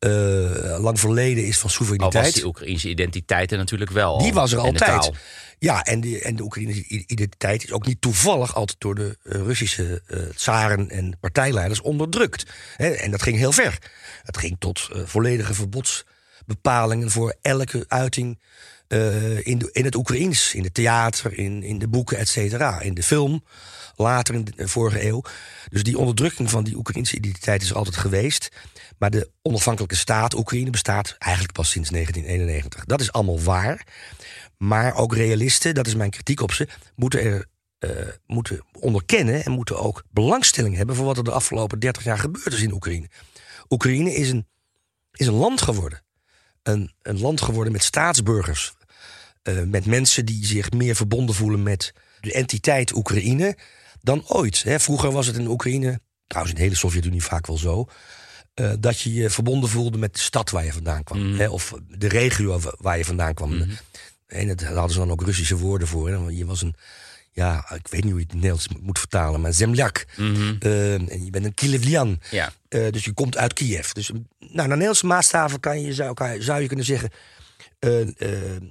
uh, 0.00 0.78
lang 0.78 1.00
verleden 1.00 1.46
is 1.46 1.58
van 1.58 1.70
soevereiniteit. 1.70 2.24
Al 2.24 2.30
was 2.30 2.40
die 2.40 2.46
Oekraïnse 2.46 2.88
identiteit 2.88 3.52
er 3.52 3.58
natuurlijk 3.58 3.90
wel. 3.90 4.18
Die 4.18 4.32
was 4.32 4.52
er 4.52 4.58
altijd. 4.58 5.10
Ja, 5.58 5.82
en 5.82 6.00
de, 6.00 6.20
en 6.20 6.36
de 6.36 6.42
Oekraïnse 6.42 6.86
identiteit 6.86 7.64
is 7.64 7.72
ook 7.72 7.86
niet 7.86 8.00
toevallig 8.00 8.54
altijd 8.54 8.80
door 8.80 8.94
de 8.94 9.18
uh, 9.22 9.34
Russische 9.34 10.02
uh, 10.08 10.22
tsaren 10.34 10.90
en 10.90 11.16
partijleiders 11.20 11.80
onderdrukt. 11.80 12.46
en 12.76 13.10
dat 13.10 13.22
ging 13.22 13.36
heel 13.36 13.52
ver. 13.52 13.78
Het 14.22 14.36
ging 14.36 14.56
tot 14.58 14.88
volledige 15.04 15.54
verbodsbepalingen 15.54 17.10
voor 17.10 17.34
elke 17.40 17.84
uiting 17.88 18.38
uh, 18.92 19.46
in, 19.46 19.68
in 19.72 19.84
het 19.84 19.94
Oekraïens, 19.94 20.54
in 20.54 20.64
het 20.64 20.74
theater, 20.74 21.38
in, 21.38 21.62
in 21.62 21.78
de 21.78 21.88
boeken, 21.88 22.18
et 22.18 22.28
cetera. 22.28 22.80
In 22.80 22.94
de 22.94 23.02
film, 23.02 23.44
later 23.96 24.34
in 24.34 24.48
de 24.56 24.68
vorige 24.68 25.06
eeuw. 25.06 25.22
Dus 25.70 25.82
die 25.82 25.98
onderdrukking 25.98 26.50
van 26.50 26.64
die 26.64 26.76
Oekraïnse 26.76 27.16
identiteit 27.16 27.62
is 27.62 27.74
altijd 27.74 27.96
geweest. 27.96 28.48
Maar 28.98 29.10
de 29.10 29.30
onafhankelijke 29.42 29.96
staat 29.96 30.34
Oekraïne 30.34 30.70
bestaat 30.70 31.16
eigenlijk 31.18 31.54
pas 31.54 31.70
sinds 31.70 31.90
1991. 31.90 32.84
Dat 32.84 33.00
is 33.00 33.12
allemaal 33.12 33.40
waar. 33.40 33.86
Maar 34.56 34.94
ook 34.94 35.14
realisten, 35.14 35.74
dat 35.74 35.86
is 35.86 35.94
mijn 35.94 36.10
kritiek 36.10 36.40
op 36.40 36.52
ze, 36.52 36.68
moeten 36.94 37.22
er 37.22 37.46
uh, 37.80 37.90
moeten 38.26 38.64
onderkennen 38.72 39.44
en 39.44 39.52
moeten 39.52 39.78
ook 39.78 40.02
belangstelling 40.10 40.76
hebben 40.76 40.96
voor 40.96 41.04
wat 41.04 41.16
er 41.16 41.24
de 41.24 41.30
afgelopen 41.30 41.78
30 41.78 42.04
jaar 42.04 42.18
gebeurd 42.18 42.52
is 42.52 42.62
in 42.62 42.72
Oekraïne. 42.72 43.08
Oekraïne 43.68 44.14
is 44.14 44.30
een, 44.30 44.46
is 45.12 45.26
een 45.26 45.34
land 45.34 45.62
geworden. 45.62 46.02
Een, 46.62 46.92
een 47.02 47.20
land 47.20 47.40
geworden 47.40 47.72
met 47.72 47.82
staatsburgers. 47.82 48.74
Uh, 49.48 49.62
met 49.62 49.86
mensen 49.86 50.26
die 50.26 50.46
zich 50.46 50.70
meer 50.70 50.96
verbonden 50.96 51.34
voelen 51.34 51.62
met 51.62 51.92
de 52.20 52.32
entiteit 52.32 52.96
Oekraïne 52.96 53.56
dan 54.00 54.24
ooit. 54.28 54.62
Hè. 54.62 54.80
Vroeger 54.80 55.12
was 55.12 55.26
het 55.26 55.36
in 55.36 55.46
Oekraïne, 55.46 56.00
trouwens 56.26 56.54
in 56.54 56.60
de 56.60 56.66
hele 56.66 56.78
Sovjet-Unie 56.80 57.22
vaak 57.22 57.46
wel 57.46 57.58
zo. 57.58 57.86
Uh, 58.54 58.72
dat 58.80 59.00
je 59.00 59.12
je 59.12 59.30
verbonden 59.30 59.68
voelde 59.68 59.98
met 59.98 60.14
de 60.14 60.20
stad 60.20 60.50
waar 60.50 60.64
je 60.64 60.72
vandaan 60.72 61.04
kwam. 61.04 61.26
Mm. 61.26 61.38
Hè, 61.38 61.48
of 61.48 61.74
de 61.88 62.08
regio 62.08 62.60
waar 62.78 62.98
je 62.98 63.04
vandaan 63.04 63.34
kwam. 63.34 63.54
Mm. 63.54 63.68
En 64.26 64.46
dat, 64.46 64.62
hadden 64.62 64.90
ze 64.90 64.98
dan 64.98 65.10
ook 65.10 65.22
Russische 65.22 65.56
woorden 65.56 65.88
voor. 65.88 66.08
Hè. 66.08 66.16
Je 66.28 66.46
was 66.46 66.62
een, 66.62 66.74
ja, 67.32 67.70
ik 67.74 67.88
weet 67.88 68.04
niet 68.04 68.12
hoe 68.12 68.20
je 68.20 68.26
het 68.26 68.34
Nederlands 68.34 68.68
moet 68.80 68.98
vertalen, 68.98 69.40
maar 69.40 69.52
zemljak. 69.52 70.04
Mm 70.16 70.34
-hmm. 70.34 70.58
uh, 70.62 70.94
en 70.94 71.24
je 71.24 71.30
bent 71.30 71.62
een. 71.62 72.20
Ja. 72.30 72.52
Uh, 72.68 72.90
dus 72.90 73.04
je 73.04 73.12
komt 73.12 73.36
uit 73.36 73.52
Kiev. 73.52 73.90
Dus 73.90 74.10
nou, 74.38 74.54
naar 74.54 74.68
Nederlandse 74.68 75.06
maatstaven 75.06 75.60
kan 75.60 75.80
je, 75.80 75.94
zou, 75.94 76.14
zou 76.38 76.60
je 76.60 76.66
kunnen 76.66 76.86
zeggen 76.86 77.10
uh, 77.84 77.98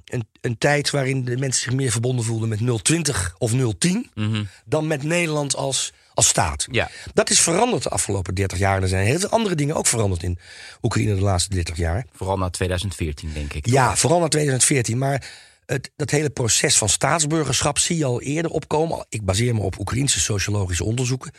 een, 0.04 0.26
een, 0.40 0.58
tijd 0.58 0.90
waarin 0.90 1.24
de 1.24 1.36
mensen 1.36 1.62
zich 1.62 1.72
meer 1.72 1.90
verbonden 1.90 2.24
voelden 2.24 2.48
met 2.48 2.84
020 2.84 3.34
of 3.38 3.52
010 3.78 4.10
mm 4.14 4.48
dan 4.64 4.86
met 4.86 5.02
Nederland 5.02 5.56
als, 5.56 5.92
als 6.14 6.28
staat. 6.28 6.66
Ja. 6.70 6.90
Dat 7.14 7.30
is 7.30 7.40
veranderd 7.40 7.82
de 7.82 7.88
afgelopen 7.88 8.34
30 8.34 8.58
jaar. 8.58 8.82
Er 8.82 8.88
zijn 8.88 9.06
heel 9.06 9.18
veel 9.18 9.28
andere 9.28 9.54
dingen 9.54 9.74
ook 9.74 9.86
veranderd 9.86 10.22
in 10.22 10.38
Oekraïne 10.82 11.14
de 11.14 11.20
laatste 11.20 11.50
30 11.50 11.76
jaar. 11.76 12.06
Vooral 12.12 12.38
na 12.38 12.50
2014, 12.50 13.32
denk 13.34 13.52
ik. 13.52 13.66
Ja, 13.66 13.96
vooral 13.96 14.20
na 14.20 14.28
2014. 14.28 14.98
Maar 14.98 15.30
het, 15.66 15.90
dat 15.96 16.10
hele 16.10 16.30
proces 16.30 16.78
van 16.78 16.88
staatsburgerschap 16.88 17.78
zie 17.78 17.96
je 17.96 18.04
al 18.04 18.20
eerder 18.20 18.50
opkomen. 18.50 19.06
Ik 19.08 19.24
baseer 19.24 19.54
me 19.54 19.60
op 19.60 19.78
Oekraïnse 19.78 20.20
sociologische 20.20 20.84
onderzoeken. 20.84 21.32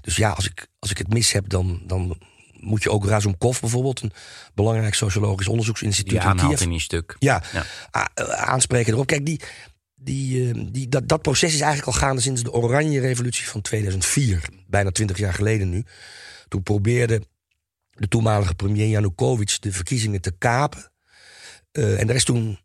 Dus 0.00 0.16
ja, 0.16 0.30
als 0.30 0.46
ik, 0.46 0.66
als 0.78 0.90
ik 0.90 0.98
het 0.98 1.12
mis 1.12 1.32
heb, 1.32 1.48
dan, 1.48 1.82
dan 1.86 2.18
moet 2.64 2.82
je 2.82 2.90
ook 2.90 3.06
Razumkov 3.06 3.60
bijvoorbeeld, 3.60 4.00
een 4.00 4.12
belangrijk 4.54 4.94
sociologisch 4.94 5.48
onderzoeksinstituut 5.48 6.20
die 6.20 6.30
in 6.30 6.36
Kiev. 6.36 6.60
in 6.60 6.70
die 6.70 6.80
stuk. 6.80 7.16
Ja, 7.18 7.42
ja. 7.52 7.64
Eh, 7.90 8.24
aanspreken 8.24 8.92
erop. 8.92 9.06
Kijk, 9.06 9.26
die, 9.26 9.40
die, 9.94 10.48
eh, 10.48 10.64
die, 10.72 10.88
dat, 10.88 11.08
dat 11.08 11.22
proces 11.22 11.54
is 11.54 11.60
eigenlijk 11.60 11.92
al 11.92 12.02
gaande 12.02 12.22
sinds 12.22 12.42
de 12.42 12.52
Oranje 12.52 13.00
Revolutie 13.00 13.48
van 13.48 13.60
2004. 13.60 14.42
Bijna 14.66 14.90
twintig 14.90 15.18
jaar 15.18 15.34
geleden 15.34 15.70
nu. 15.70 15.84
Toen 16.48 16.62
probeerde 16.62 17.22
de 17.90 18.08
toenmalige 18.08 18.54
premier 18.54 18.88
Janukovic 18.88 19.56
de 19.60 19.72
verkiezingen 19.72 20.20
te 20.20 20.32
kapen. 20.38 20.92
Uh, 21.72 22.00
en 22.00 22.08
er 22.08 22.14
is 22.14 22.24
toen 22.24 22.58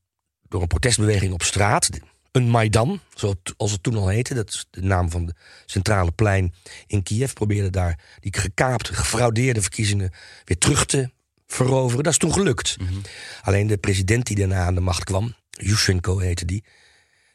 door 0.48 0.62
een 0.62 0.68
protestbeweging 0.68 1.34
op 1.34 1.44
straat 1.44 1.90
een 2.32 2.50
Maidan, 2.50 3.00
zoals 3.14 3.72
het 3.72 3.84
toen 3.84 3.96
al 3.96 4.08
heette. 4.08 4.34
Dat 4.34 4.50
is 4.50 4.66
de 4.70 4.82
naam 4.82 5.10
van 5.10 5.26
de 5.26 5.34
centrale 5.66 6.12
plein 6.12 6.54
in 6.88 7.04
Kiev. 7.04 7.34
Probeerde 7.34 7.70
daar 7.70 8.00
die 8.20 8.38
gekaapte, 8.38 8.94
gefraudeerde 8.94 9.62
verkiezingen 9.62 10.12
weer 10.46 10.58
terug 10.58 10.86
te 10.86 11.10
veroveren. 11.48 12.04
Dat 12.04 12.14
is 12.14 12.20
toen 12.20 12.34
gelukt. 12.34 12.78
Mhm. 12.80 12.94
Alleen 13.42 13.68
de 13.68 13.78
president 13.78 14.26
die 14.26 14.36
daarna 14.36 14.66
aan 14.66 14.76
de 14.76 14.82
macht 14.82 15.04
kwam, 15.04 15.36
Yushchenko 15.50 16.20
heette 16.20 16.46
die, 16.46 16.62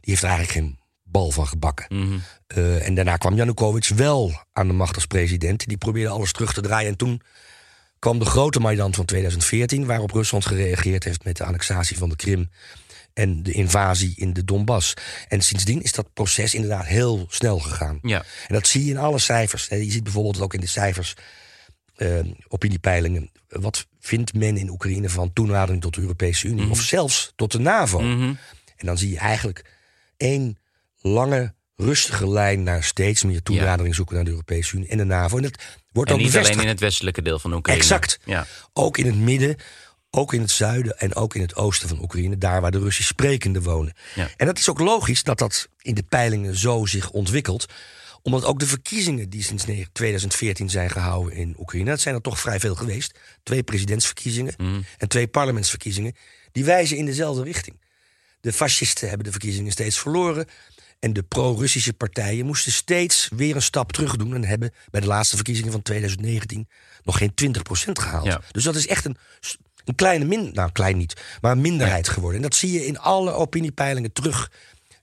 die 0.00 0.10
heeft 0.10 0.22
er 0.22 0.28
eigenlijk 0.28 0.58
geen 0.58 0.78
bal 1.02 1.30
van 1.30 1.46
gebakken. 1.46 1.86
Mhm. 1.88 2.18
Eh, 2.46 2.86
en 2.86 2.94
daarna 2.94 3.16
kwam 3.16 3.34
Janukovic 3.34 3.88
wel 3.88 4.32
aan 4.52 4.66
de 4.66 4.72
macht 4.72 4.94
als 4.94 5.06
president. 5.06 5.66
Die 5.66 5.76
probeerde 5.76 6.10
alles 6.10 6.32
terug 6.32 6.52
te 6.52 6.60
draaien. 6.60 6.90
En 6.90 6.96
toen 6.96 7.20
kwam 7.98 8.18
de 8.18 8.24
grote 8.24 8.60
Maidan 8.60 8.94
van 8.94 9.04
2014, 9.04 9.86
waarop 9.86 10.10
Rusland 10.10 10.46
gereageerd 10.46 11.04
heeft 11.04 11.24
met 11.24 11.36
de 11.36 11.44
annexatie 11.44 11.98
van 11.98 12.08
de 12.08 12.16
Krim 12.16 12.50
en 13.14 13.42
de 13.42 13.52
invasie 13.52 14.12
in 14.16 14.32
de 14.32 14.44
Donbass. 14.44 14.94
En 15.28 15.42
sindsdien 15.42 15.82
is 15.82 15.92
dat 15.92 16.12
proces 16.12 16.54
inderdaad 16.54 16.86
heel 16.86 17.26
snel 17.28 17.58
gegaan. 17.58 17.98
Ja. 18.02 18.24
En 18.46 18.54
dat 18.54 18.66
zie 18.66 18.84
je 18.84 18.90
in 18.90 18.98
alle 18.98 19.18
cijfers. 19.18 19.66
Je 19.66 19.90
ziet 19.90 20.02
bijvoorbeeld 20.02 20.40
ook 20.40 20.54
in 20.54 20.60
de 20.60 20.66
cijfers, 20.66 21.14
uh, 21.96 22.20
opiniepeilingen. 22.48 23.30
Wat 23.48 23.86
vindt 24.00 24.34
men 24.34 24.56
in 24.56 24.70
Oekraïne 24.70 25.08
van 25.08 25.32
toenadering 25.32 25.82
tot 25.82 25.94
de 25.94 26.00
Europese 26.00 26.46
Unie? 26.46 26.62
Mhm. 26.62 26.70
Of 26.70 26.80
zelfs 26.80 27.32
tot 27.36 27.52
de 27.52 27.58
NAVO? 27.58 28.00
Mhm. 28.00 28.34
En 28.76 28.86
dan 28.86 28.98
zie 28.98 29.10
je 29.10 29.18
eigenlijk 29.18 29.64
één 30.16 30.58
lange, 31.00 31.54
rustige 31.76 32.28
lijn 32.28 32.62
naar 32.62 32.84
steeds 32.84 33.22
meer 33.22 33.42
toenadering 33.42 33.94
zoeken 33.94 34.14
naar 34.14 34.24
de 34.24 34.30
Europese 34.30 34.76
Unie 34.76 34.88
en 34.88 34.98
de 34.98 35.04
NAVO. 35.04 35.36
En 35.36 35.42
dat 35.42 35.62
wordt 35.92 36.10
en 36.10 36.16
ook 36.16 36.22
niet 36.22 36.36
alleen 36.36 36.60
in 36.60 36.68
het 36.68 36.80
westelijke 36.80 37.22
deel 37.22 37.38
van 37.38 37.52
Oekraïne. 37.54 37.82
Exact. 37.82 38.18
Ja. 38.24 38.46
Ook 38.72 38.98
in 38.98 39.06
het 39.06 39.16
midden 39.16 39.56
ook 40.14 40.32
in 40.32 40.40
het 40.40 40.50
zuiden 40.50 40.98
en 40.98 41.14
ook 41.14 41.34
in 41.34 41.40
het 41.40 41.56
oosten 41.56 41.88
van 41.88 42.02
Oekraïne, 42.02 42.38
daar 42.38 42.60
waar 42.60 42.70
de 42.70 42.78
Russisch 42.78 43.08
sprekenden 43.08 43.62
wonen. 43.62 43.92
Ja. 44.14 44.28
En 44.36 44.46
dat 44.46 44.58
is 44.58 44.68
ook 44.68 44.78
logisch 44.78 45.22
dat 45.22 45.38
dat 45.38 45.68
in 45.80 45.94
de 45.94 46.02
peilingen 46.02 46.56
zo 46.56 46.86
zich 46.86 47.10
ontwikkelt 47.10 47.66
omdat 48.24 48.44
ook 48.44 48.58
de 48.58 48.66
verkiezingen 48.66 49.30
die 49.30 49.42
sinds 49.42 49.64
2014 49.92 50.70
zijn 50.70 50.90
gehouden 50.90 51.34
in 51.34 51.54
Oekraïne, 51.58 51.90
dat 51.90 52.00
zijn 52.00 52.14
er 52.14 52.20
toch 52.20 52.40
vrij 52.40 52.60
veel 52.60 52.74
geweest. 52.74 53.18
Twee 53.42 53.62
presidentsverkiezingen 53.62 54.54
mhm. 54.56 54.80
en 54.98 55.08
twee 55.08 55.28
parlementsverkiezingen. 55.28 56.14
Die 56.52 56.64
wijzen 56.64 56.96
in 56.96 57.06
dezelfde 57.06 57.42
richting. 57.42 57.80
De 58.40 58.52
fascisten 58.52 59.08
hebben 59.08 59.24
de 59.24 59.32
verkiezingen 59.32 59.72
steeds 59.72 59.98
verloren. 59.98 60.46
En 60.98 61.12
de 61.12 61.22
pro-Russische 61.22 61.92
partijen 61.92 62.46
moesten 62.46 62.72
steeds 62.72 63.28
weer 63.36 63.56
een 63.56 63.62
stap 63.62 63.92
terug 63.92 64.16
doen. 64.16 64.34
En 64.34 64.44
hebben 64.44 64.72
bij 64.90 65.00
de 65.00 65.06
laatste 65.06 65.36
verkiezingen 65.36 65.72
van 65.72 65.82
2019 65.82 66.68
nog 67.02 67.18
geen 67.18 67.32
20% 67.44 67.92
gehaald. 67.92 68.38
Dus 68.50 68.64
dat 68.64 68.76
is 68.76 68.86
echt 68.86 69.04
een 69.04 69.16
een 69.84 69.94
kleine 69.94 70.24
min, 70.24 70.50
nou 70.52 70.70
klein 70.72 70.96
niet, 70.96 71.22
maar 71.40 71.52
een 71.52 71.60
minderheid 71.60 72.08
geworden. 72.08 72.36
En 72.36 72.42
dat 72.42 72.54
zie 72.54 72.72
je 72.72 72.86
in 72.86 72.98
alle 72.98 73.32
opiniepeilingen 73.32 74.12
terug. 74.12 74.50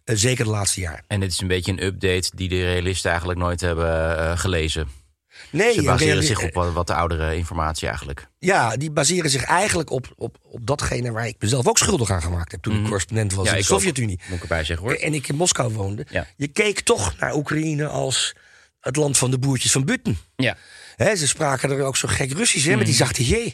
Uh, 0.05 0.15
zeker 0.15 0.45
de 0.45 0.51
laatste 0.51 0.79
jaar. 0.79 1.03
En 1.07 1.21
het 1.21 1.31
is 1.31 1.39
een 1.39 1.47
beetje 1.47 1.71
een 1.71 1.83
update 1.83 2.31
die 2.35 2.49
de 2.49 2.63
realisten 2.63 3.09
eigenlijk 3.09 3.39
nooit 3.39 3.61
hebben 3.61 4.17
uh, 4.19 4.37
gelezen. 4.37 4.87
Nee, 5.51 5.73
Ze 5.73 5.79
en 5.79 5.85
baseren 5.85 6.23
zich 6.23 6.43
op 6.43 6.53
wat, 6.53 6.73
wat 6.73 6.89
oudere 6.89 7.35
informatie 7.35 7.87
eigenlijk. 7.87 8.27
Ja, 8.39 8.77
die 8.77 8.91
baseren 8.91 9.29
zich 9.29 9.43
eigenlijk 9.43 9.89
op, 9.89 10.13
op, 10.15 10.37
op 10.41 10.65
datgene 10.67 11.11
waar 11.11 11.27
ik 11.27 11.35
mezelf 11.39 11.67
ook 11.67 11.77
schuldig 11.77 12.09
aan 12.11 12.21
gemaakt 12.21 12.51
heb... 12.51 12.61
toen 12.61 12.77
ik 12.77 12.83
correspondent 12.83 13.33
was 13.33 13.43
Mhm. 13.43 13.53
Ja, 13.53 13.59
in 13.59 13.67
de. 13.67 13.73
Sovjet-Unie. 13.73 14.19
Moet 14.27 14.35
ik 14.35 14.41
erbij 14.41 14.63
zeggen 14.63 14.87
hoor. 14.87 14.95
En 14.95 15.13
ik 15.13 15.27
in 15.27 15.35
Moskou 15.35 15.73
woonde. 15.73 16.05
Ja. 16.09 16.27
Je 16.35 16.47
keek 16.47 16.79
toch 16.79 17.19
naar 17.19 17.35
Oekraïne 17.35 17.87
als 17.87 18.35
het 18.79 18.95
land 18.95 19.17
van 19.17 19.31
de 19.31 19.39
boertjes 19.39 19.71
van 19.71 19.85
Buten. 19.85 20.17
Ja. 20.35 20.57
Hè, 21.03 21.15
ze 21.15 21.27
spraken 21.27 21.71
er 21.71 21.83
ook 21.83 21.97
zo 21.97 22.07
gek 22.07 22.31
Russisch, 22.31 22.65
hè, 22.67 22.75
met 22.75 22.85
die 22.85 22.95
zachte 22.95 23.27
J. 23.27 23.53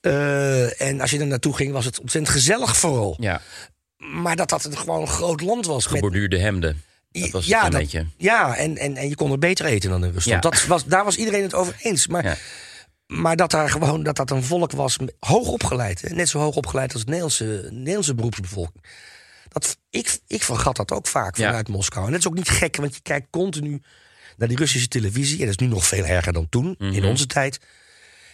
Eh, 0.00 0.80
en 0.80 1.00
als 1.00 1.10
je 1.10 1.18
er 1.18 1.26
naartoe 1.26 1.54
ging, 1.56 1.72
was 1.72 1.84
het 1.84 2.00
ontzettend 2.00 2.34
gezellig 2.36 2.76
vooral. 2.76 3.16
ja. 3.20 3.40
Maar 3.96 4.36
dat 4.36 4.48
dat 4.48 4.62
het 4.62 4.76
gewoon 4.76 5.00
een 5.00 5.06
groot 5.08 5.40
land 5.40 5.66
was. 5.66 5.84
Met, 5.84 5.94
Geborduurde 5.94 6.38
hemden. 6.38 6.82
Dat 7.10 7.30
was 7.30 7.46
ja, 7.46 7.68
dat- 7.68 7.92
ja 8.16 8.56
en, 8.56 8.76
en, 8.76 8.96
en 8.96 9.08
je 9.08 9.14
kon 9.14 9.30
er 9.32 9.38
beter 9.38 9.64
eten 9.66 9.90
dan 9.90 10.04
in 10.04 10.12
Rusland. 10.12 10.44
Ja. 10.44 10.50
Dat 10.50 10.66
was, 10.66 10.84
daar 10.84 11.04
was 11.04 11.16
iedereen 11.16 11.42
het 11.42 11.54
over 11.54 11.74
eens. 11.80 12.06
Maar, 12.06 12.24
Ja. 12.24 12.36
maar 13.06 13.36
dat 13.36 13.50
daar 13.50 13.70
gewoon 13.70 14.02
dat 14.02 14.16
dat 14.16 14.30
een 14.30 14.42
volk 14.44 14.72
was, 14.72 14.96
hoog 15.18 15.48
opgeleid. 15.48 16.00
Hè? 16.02 16.14
Net 16.14 16.28
zo 16.28 16.38
hoog 16.38 16.56
opgeleid 16.56 16.92
als 16.92 17.00
de 17.02 17.06
Nederlandse, 17.10 17.68
Nederlandse 17.70 18.14
beroepsbevolking. 18.14 18.84
Dat, 19.48 19.76
ik, 19.90 20.18
ik 20.26 20.42
vergat 20.42 20.76
dat 20.76 20.92
ook 20.92 21.06
vaak 21.06 21.36
Ja. 21.36 21.46
vanuit 21.46 21.68
Moskou. 21.68 22.04
En 22.06 22.10
dat 22.10 22.20
is 22.20 22.26
ook 22.26 22.34
niet 22.34 22.48
gek, 22.48 22.76
want 22.76 22.94
je 22.94 23.00
kijkt 23.02 23.26
continu 23.30 23.82
naar 24.36 24.48
die 24.48 24.56
Russische 24.56 24.88
televisie. 24.88 25.38
En 25.40 25.46
dat 25.46 25.60
is 25.60 25.66
nu 25.66 25.72
nog 25.72 25.86
veel 25.86 26.04
erger 26.04 26.32
dan 26.32 26.48
toen, 26.48 26.74
Mhm. 26.78 26.92
in 26.92 27.04
onze 27.04 27.26
tijd. 27.26 27.60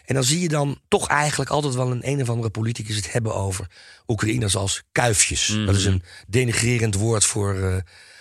En 0.05 0.15
dan 0.15 0.25
zie 0.25 0.41
je 0.41 0.49
dan 0.49 0.81
toch 0.89 1.09
eigenlijk 1.09 1.51
altijd 1.51 1.75
wel 1.75 1.91
een 1.91 2.09
een 2.09 2.21
of 2.23 2.29
andere 2.29 2.51
politicus 2.51 2.97
het 2.97 3.13
hebben 3.13 3.35
over 3.35 3.67
Oekraïners 4.07 4.57
als 4.57 4.83
kuifjes. 4.93 5.49
Mhm. 5.49 5.67
Dat 5.67 5.77
is 5.77 5.85
een 5.85 6.03
denigrerend 6.27 6.95
woord 6.95 7.25
voor, 7.25 7.55
eh, 7.63 7.77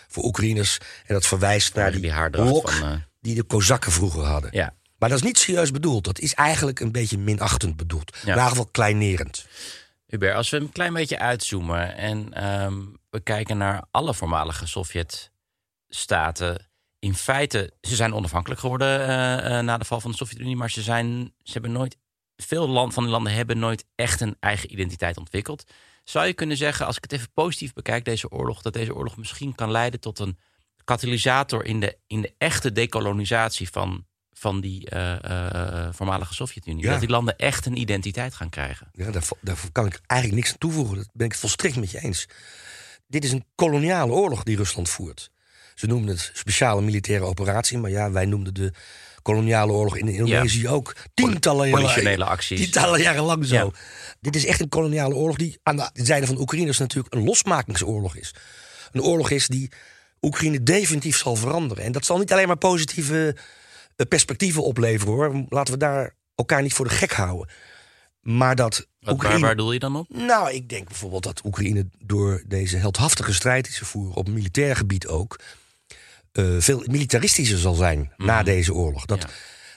voor 0.07 0.23
Oekraïners. 0.23 0.77
En 1.05 1.13
dat 1.13 1.27
verwijst 1.27 1.75
naar 1.75 1.91
die, 1.91 2.01
die 2.01 2.11
haardracht 2.11 2.71
van, 2.71 2.89
eh, 2.89 2.95
die 3.21 3.35
de 3.35 3.43
Kozakken 3.43 3.91
vroeger 3.91 4.23
hadden. 4.23 4.49
Ja. 4.53 4.73
Maar 4.97 5.09
dat 5.09 5.17
is 5.17 5.23
niet 5.23 5.37
serieus 5.37 5.71
bedoeld. 5.71 6.03
Dat 6.03 6.19
is 6.19 6.33
eigenlijk 6.33 6.79
een 6.79 6.91
beetje 6.91 7.17
minachtend 7.17 7.75
bedoeld. 7.75 8.17
In 8.21 8.27
ieder 8.27 8.41
geval 8.43 8.65
kleinerend. 8.71 9.45
Hubert, 10.07 10.35
als 10.35 10.49
we 10.49 10.57
een 10.57 10.71
klein 10.71 10.93
beetje 10.93 11.19
uitzoomen 11.19 11.95
en 11.95 12.33
ehm, 12.33 12.77
we 13.09 13.19
kijken 13.19 13.57
naar 13.57 13.83
alle 13.91 14.13
voormalige 14.13 14.67
Sovjet-staten. 14.67 16.68
In 16.99 17.15
feite, 17.15 17.73
ze 17.81 17.95
zijn 17.95 18.13
onafhankelijk 18.13 18.59
geworden 18.59 19.07
eh, 19.07 19.57
eh, 19.57 19.65
na 19.65 19.77
de 19.77 19.85
val 19.85 19.99
van 19.99 20.11
de 20.11 20.17
Sovjet-Unie, 20.17 20.55
maar 20.55 20.69
ze, 20.69 20.81
zijn, 20.81 21.33
ze 21.43 21.51
hebben 21.51 21.71
nooit, 21.71 21.97
veel 22.35 22.67
land, 22.67 22.93
van 22.93 23.03
die 23.03 23.11
landen 23.11 23.33
hebben 23.33 23.59
nooit 23.59 23.85
echt 23.95 24.21
een 24.21 24.35
eigen 24.39 24.71
identiteit 24.71 25.17
ontwikkeld. 25.17 25.63
Zou 26.03 26.25
je 26.25 26.33
kunnen 26.33 26.57
zeggen, 26.57 26.85
als 26.85 26.97
ik 26.97 27.03
het 27.03 27.11
even 27.11 27.31
positief 27.33 27.73
bekijk, 27.73 28.05
deze 28.05 28.29
oorlog, 28.29 28.61
dat 28.61 28.73
deze 28.73 28.95
oorlog 28.95 29.17
misschien 29.17 29.55
kan 29.55 29.71
leiden 29.71 29.99
tot 29.99 30.19
een 30.19 30.37
katalysator 30.83 31.65
in 31.65 31.79
de, 31.79 31.97
in 32.07 32.21
de 32.21 32.33
echte 32.37 32.71
dekolonisatie 32.71 33.69
van, 33.69 34.05
van 34.31 34.61
die 34.61 34.89
eh, 34.89 35.89
voormalige 35.91 36.33
Sovjet-Unie? 36.33 36.83
Ja. 36.83 36.91
Dat 36.91 36.99
die 36.99 37.09
landen 37.09 37.37
echt 37.37 37.65
een 37.65 37.77
identiteit 37.77 38.33
gaan 38.33 38.49
krijgen. 38.49 38.89
Ja, 38.91 39.11
daar, 39.11 39.27
daar 39.41 39.57
kan 39.71 39.85
ik 39.85 40.01
eigenlijk 40.05 40.41
niks 40.41 40.51
aan 40.51 40.59
toevoegen. 40.59 40.95
Dat 40.95 41.09
ben 41.13 41.27
ik 41.27 41.35
volstrekt 41.35 41.75
met 41.75 41.91
je 41.91 41.99
eens. 41.99 42.27
Dit 43.07 43.23
is 43.23 43.31
een 43.31 43.45
koloniale 43.55 44.11
oorlog 44.11 44.43
die 44.43 44.57
Rusland 44.57 44.89
voert. 44.89 45.31
Ze 45.79 45.87
noemden 45.87 46.15
het 46.15 46.31
speciale 46.33 46.81
militaire 46.81 47.25
operatie. 47.25 47.77
Maar 47.77 47.89
ja, 47.89 48.11
wij 48.11 48.25
noemden 48.25 48.53
de 48.53 48.71
koloniale 49.21 49.71
oorlog 49.71 49.97
in 49.97 50.07
Indonesië 50.07 50.67
ook 50.67 50.95
tientallen 51.13 51.69
jaren, 51.69 52.21
acties. 52.21 52.59
tientallen 52.59 53.01
jaren 53.01 53.23
lang 53.23 53.45
zo. 53.45 53.55
Ja. 53.55 53.71
Dit 54.19 54.35
is 54.35 54.45
echt 54.45 54.59
een 54.59 54.69
koloniale 54.69 55.15
oorlog 55.15 55.37
die 55.37 55.59
aan 55.63 55.75
de 55.75 55.89
zijde 55.93 56.25
van 56.25 56.35
de 56.35 56.41
Oekraïners 56.41 56.77
natuurlijk 56.77 57.13
een 57.13 57.23
losmakingsoorlog 57.23 58.15
is. 58.15 58.35
Een 58.91 59.01
oorlog 59.01 59.29
is 59.29 59.47
die 59.47 59.71
Oekraïne 60.21 60.63
definitief 60.63 61.17
zal 61.17 61.35
veranderen. 61.35 61.83
En 61.83 61.91
dat 61.91 62.05
zal 62.05 62.17
niet 62.17 62.31
alleen 62.31 62.47
maar 62.47 62.57
positieve 62.57 63.35
eh, 63.95 64.07
perspectieven 64.07 64.63
opleveren 64.63 65.13
hoor. 65.13 65.45
Laten 65.49 65.73
we 65.73 65.79
daar 65.79 66.15
elkaar 66.35 66.61
niet 66.61 66.73
voor 66.73 66.87
de 66.87 66.93
gek 66.93 67.11
houden. 67.11 67.49
Maar 68.21 68.55
dat 68.55 68.75
Wat, 68.75 68.87
waar, 68.99 69.13
Oekraïne... 69.13 69.39
waar 69.39 69.55
doe 69.55 69.73
je 69.73 69.79
dan 69.79 69.95
op? 69.95 70.05
Nou, 70.09 70.51
ik 70.51 70.69
denk 70.69 70.87
bijvoorbeeld 70.87 71.23
dat 71.23 71.45
Oekraïne 71.45 71.85
door 71.99 72.43
deze 72.47 72.77
heldhaftige 72.77 73.33
strijd 73.33 73.65
die 73.65 73.73
ze 73.73 73.85
voeren, 73.85 74.15
op 74.15 74.29
militair 74.29 74.75
gebied 74.75 75.07
ook, 75.07 75.39
veel 76.59 76.83
militaristischer 76.85 77.57
zal 77.57 77.73
zijn 77.73 78.13
na 78.17 78.43
deze 78.43 78.73
oorlog. 78.73 79.05
Dat 79.05 79.21
Ja. 79.21 79.27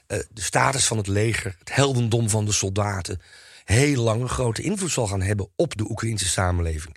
eh, 0.06 0.18
de 0.30 0.40
status 0.42 0.86
van 0.86 0.96
het 0.96 1.06
leger, 1.06 1.56
het 1.58 1.74
heldendom 1.74 2.28
van 2.30 2.44
de 2.44 2.52
soldaten, 2.52 3.20
heel 3.64 4.02
lang 4.02 4.22
een 4.22 4.28
grote 4.28 4.62
invloed 4.62 4.90
zal 4.90 5.06
gaan 5.06 5.22
hebben 5.22 5.48
op 5.56 5.76
de 5.76 5.90
Oekraïnse 5.90 6.28
samenleving. 6.28 6.96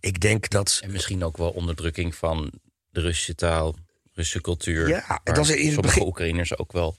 Ik 0.00 0.20
denk 0.20 0.50
dat. 0.50 0.80
En 0.84 0.90
misschien 0.90 1.24
ook 1.24 1.36
wel 1.36 1.50
onderdrukking 1.50 2.14
van 2.14 2.52
de 2.90 3.00
Russische 3.00 3.34
taal, 3.34 3.76
Russische 4.12 4.40
cultuur. 4.40 4.88
Ja, 4.88 5.20
dat 5.24 5.38
is 5.38 5.48
in 5.48 5.54
het 5.56 5.64
sommige 5.64 5.80
begin- 5.82 6.02
Oekraïners 6.06 6.58
ook 6.58 6.72
wel 6.72 6.96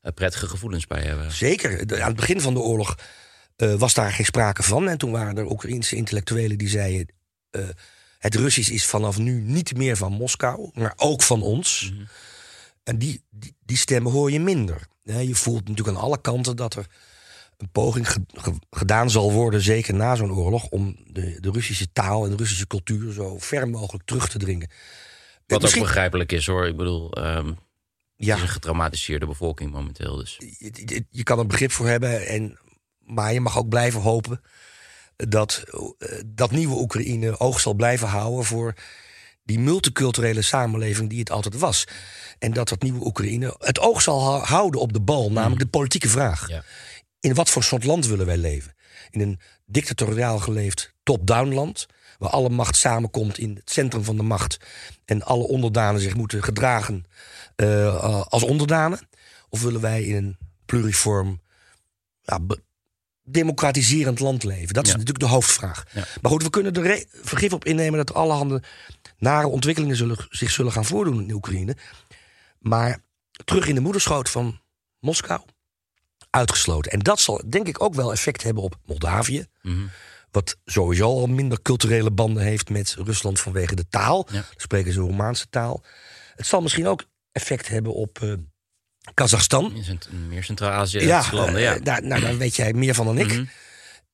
eh, 0.00 0.12
prettige 0.12 0.46
gevoelens 0.48 0.86
bij 0.86 1.02
hebben. 1.02 1.32
Zeker. 1.32 1.86
De- 1.86 2.00
aan 2.02 2.06
het 2.08 2.16
begin 2.16 2.40
van 2.40 2.54
de 2.54 2.60
oorlog 2.60 2.98
eh, 3.56 3.74
was 3.74 3.94
daar 3.94 4.12
geen 4.12 4.24
sprake 4.24 4.62
van. 4.62 4.88
En 4.88 4.98
toen 4.98 5.10
waren 5.10 5.36
er 5.38 5.50
Oekraïnse 5.50 5.96
intellectuelen 5.96 6.58
die 6.58 6.68
zeiden. 6.68 7.08
eh, 7.50 7.62
het 8.26 8.34
Russisch 8.34 8.70
is 8.70 8.86
vanaf 8.86 9.18
nu 9.18 9.40
niet 9.40 9.76
meer 9.76 9.96
van 9.96 10.12
Moskou, 10.12 10.70
maar 10.74 10.92
ook 10.96 11.22
van 11.22 11.42
ons. 11.42 11.92
En 12.84 12.98
die, 12.98 13.22
die, 13.30 13.54
die 13.64 13.76
stemmen 13.76 14.12
hoor 14.12 14.30
je 14.30 14.40
minder. 14.40 14.86
Je 15.02 15.34
voelt 15.34 15.68
natuurlijk 15.68 15.96
aan 15.96 16.02
alle 16.02 16.20
kanten 16.20 16.56
dat 16.56 16.74
er 16.74 16.86
een 17.56 17.70
poging 17.70 18.10
ge- 18.12 18.24
ge- 18.32 18.58
gedaan 18.70 19.10
zal 19.10 19.32
worden, 19.32 19.60
zeker 19.62 19.94
na 19.94 20.14
zo'n 20.16 20.32
oorlog, 20.32 20.66
om 20.68 20.96
de, 21.06 21.40
de 21.40 21.50
Russische 21.50 21.92
taal 21.92 22.24
en 22.24 22.30
de 22.30 22.36
Russische 22.36 22.66
cultuur 22.66 23.12
zo 23.12 23.38
ver 23.38 23.68
mogelijk 23.68 24.04
terug 24.04 24.28
te 24.28 24.38
dringen. 24.38 24.70
Wat 25.46 25.60
Misschien- 25.62 25.80
ook 25.82 25.86
begrijpelijk 25.88 26.32
is 26.32 26.46
hoor. 26.46 26.66
Ik 26.66 26.76
bedoel, 26.76 27.12
ehm, 27.12 27.46
Ja. 27.46 27.54
het 28.28 28.36
is 28.36 28.42
een 28.42 28.48
getraumatiseerde 28.48 29.26
bevolking 29.26 29.70
momenteel. 29.72 30.16
Dus. 30.16 30.36
je, 30.58 30.70
je- 30.84 31.06
je 31.10 31.22
kan 31.22 31.38
er 31.38 31.46
begrip 31.46 31.70
voor 31.72 31.86
hebben, 31.88 32.26
en, 32.26 32.58
maar 32.98 33.32
je 33.32 33.40
mag 33.40 33.58
ook 33.58 33.68
blijven 33.68 34.00
hopen 34.00 34.40
dat 35.16 35.64
eh, 35.98 36.08
dat 36.26 36.50
nieuwe 36.50 36.80
Oekraïne 36.80 37.40
oog 37.40 37.60
zal 37.60 37.74
blijven 37.74 38.08
houden 38.08 38.44
voor 38.44 38.74
die 39.44 39.58
multiculturele 39.58 40.42
samenleving 40.42 41.08
die 41.08 41.18
het 41.18 41.30
altijd 41.30 41.58
was. 41.58 41.84
En 42.38 42.52
dat 42.52 42.68
dat 42.68 42.82
nieuwe 42.82 43.06
Oekraïne 43.06 43.54
het 43.58 43.78
oog 43.78 44.02
zal 44.02 44.22
hou- 44.22 44.44
houden 44.44 44.80
op 44.80 44.92
de 44.92 45.00
bal, 45.00 45.32
namelijk 45.32 45.60
de 45.60 45.66
politieke 45.68 46.08
vraag. 46.08 46.48
Ja. 46.48 46.62
In 47.20 47.34
wat 47.34 47.50
voor 47.50 47.62
soort 47.62 47.84
land 47.84 48.06
willen 48.06 48.26
wij 48.26 48.36
leven? 48.36 48.74
In 49.10 49.20
een 49.20 49.40
dictatoriaal 49.66 50.38
geleefd 50.38 50.94
top-down 51.02 51.54
land, 51.54 51.86
waar 52.18 52.30
alle 52.30 52.48
macht 52.48 52.76
samenkomt 52.76 53.38
in 53.38 53.54
het 53.54 53.70
centrum 53.70 54.04
van 54.04 54.16
de 54.16 54.22
macht 54.22 54.58
en 55.04 55.22
alle 55.22 55.46
onderdanen 55.46 56.00
zich 56.00 56.14
moeten 56.14 56.42
gedragen 56.42 57.04
eh, 57.56 58.24
als 58.26 58.42
onderdanen? 58.42 59.08
Of 59.48 59.62
willen 59.62 59.80
wij 59.80 60.04
in 60.04 60.16
een 60.16 60.38
pluriform, 60.66 61.40
ja, 62.22 62.38
democratiserend 63.28 64.20
land 64.20 64.44
leven? 64.44 64.74
Dat 64.74 64.84
is 64.84 64.90
Ja. 64.92 64.96
natuurlijk 64.96 65.24
de 65.24 65.30
hoofdvraag. 65.32 65.84
Ja. 65.92 66.04
Maar 66.22 66.30
goed, 66.30 66.42
we 66.42 66.50
kunnen 66.50 66.72
er 66.74 67.04
vergif 67.22 67.52
op 67.52 67.64
innemen 67.64 67.96
dat 67.98 68.08
er 68.08 68.14
allerhande 68.14 68.62
nare 69.18 69.46
ontwikkelingen 69.46 69.96
zullen, 69.96 70.26
zich 70.28 70.50
zullen 70.50 70.72
gaan 70.72 70.84
voordoen 70.84 71.22
in 71.22 71.32
Oekraïne. 71.34 71.76
Maar 72.58 72.98
terug 73.44 73.66
in 73.66 73.74
de 73.74 73.80
moederschoot 73.80 74.30
van 74.30 74.60
Moskou, 75.00 75.40
uitgesloten. 76.30 76.92
En 76.92 76.98
dat 76.98 77.20
zal 77.20 77.42
denk 77.48 77.66
ik 77.68 77.82
ook 77.82 77.94
wel 77.94 78.12
effect 78.12 78.42
hebben 78.42 78.62
op 78.62 78.78
Moldavië. 78.84 79.46
Mhm. 79.62 79.86
Wat 80.30 80.56
sowieso 80.64 81.04
al 81.04 81.26
minder 81.26 81.62
culturele 81.62 82.10
banden 82.10 82.42
heeft 82.42 82.70
met 82.70 82.96
Rusland 82.98 83.40
vanwege 83.40 83.74
de 83.74 83.88
taal. 83.88 84.26
Ja. 84.26 84.32
Dan 84.32 84.44
spreken 84.56 84.92
ze 84.92 85.00
Romaanse 85.00 85.46
taal. 85.50 85.84
Het 86.34 86.46
zal 86.46 86.60
misschien 86.60 86.86
ook 86.86 87.04
effect 87.32 87.68
hebben 87.68 87.94
op 87.94 88.22
eh 88.22 88.32
Kazachstan. 89.14 89.72
Meer 90.28 90.44
Centraal-Aziatische 90.44 91.34
landen, 91.34 91.60
ja. 91.60 91.74
eh, 91.74 91.82
daar, 91.82 92.02
nou, 92.02 92.20
daar 92.20 92.36
weet 92.36 92.56
jij 92.56 92.72
meer 92.72 92.94
van 92.94 93.06
dan 93.06 93.18
ik. 93.18 93.32
Mhm. 93.32 93.44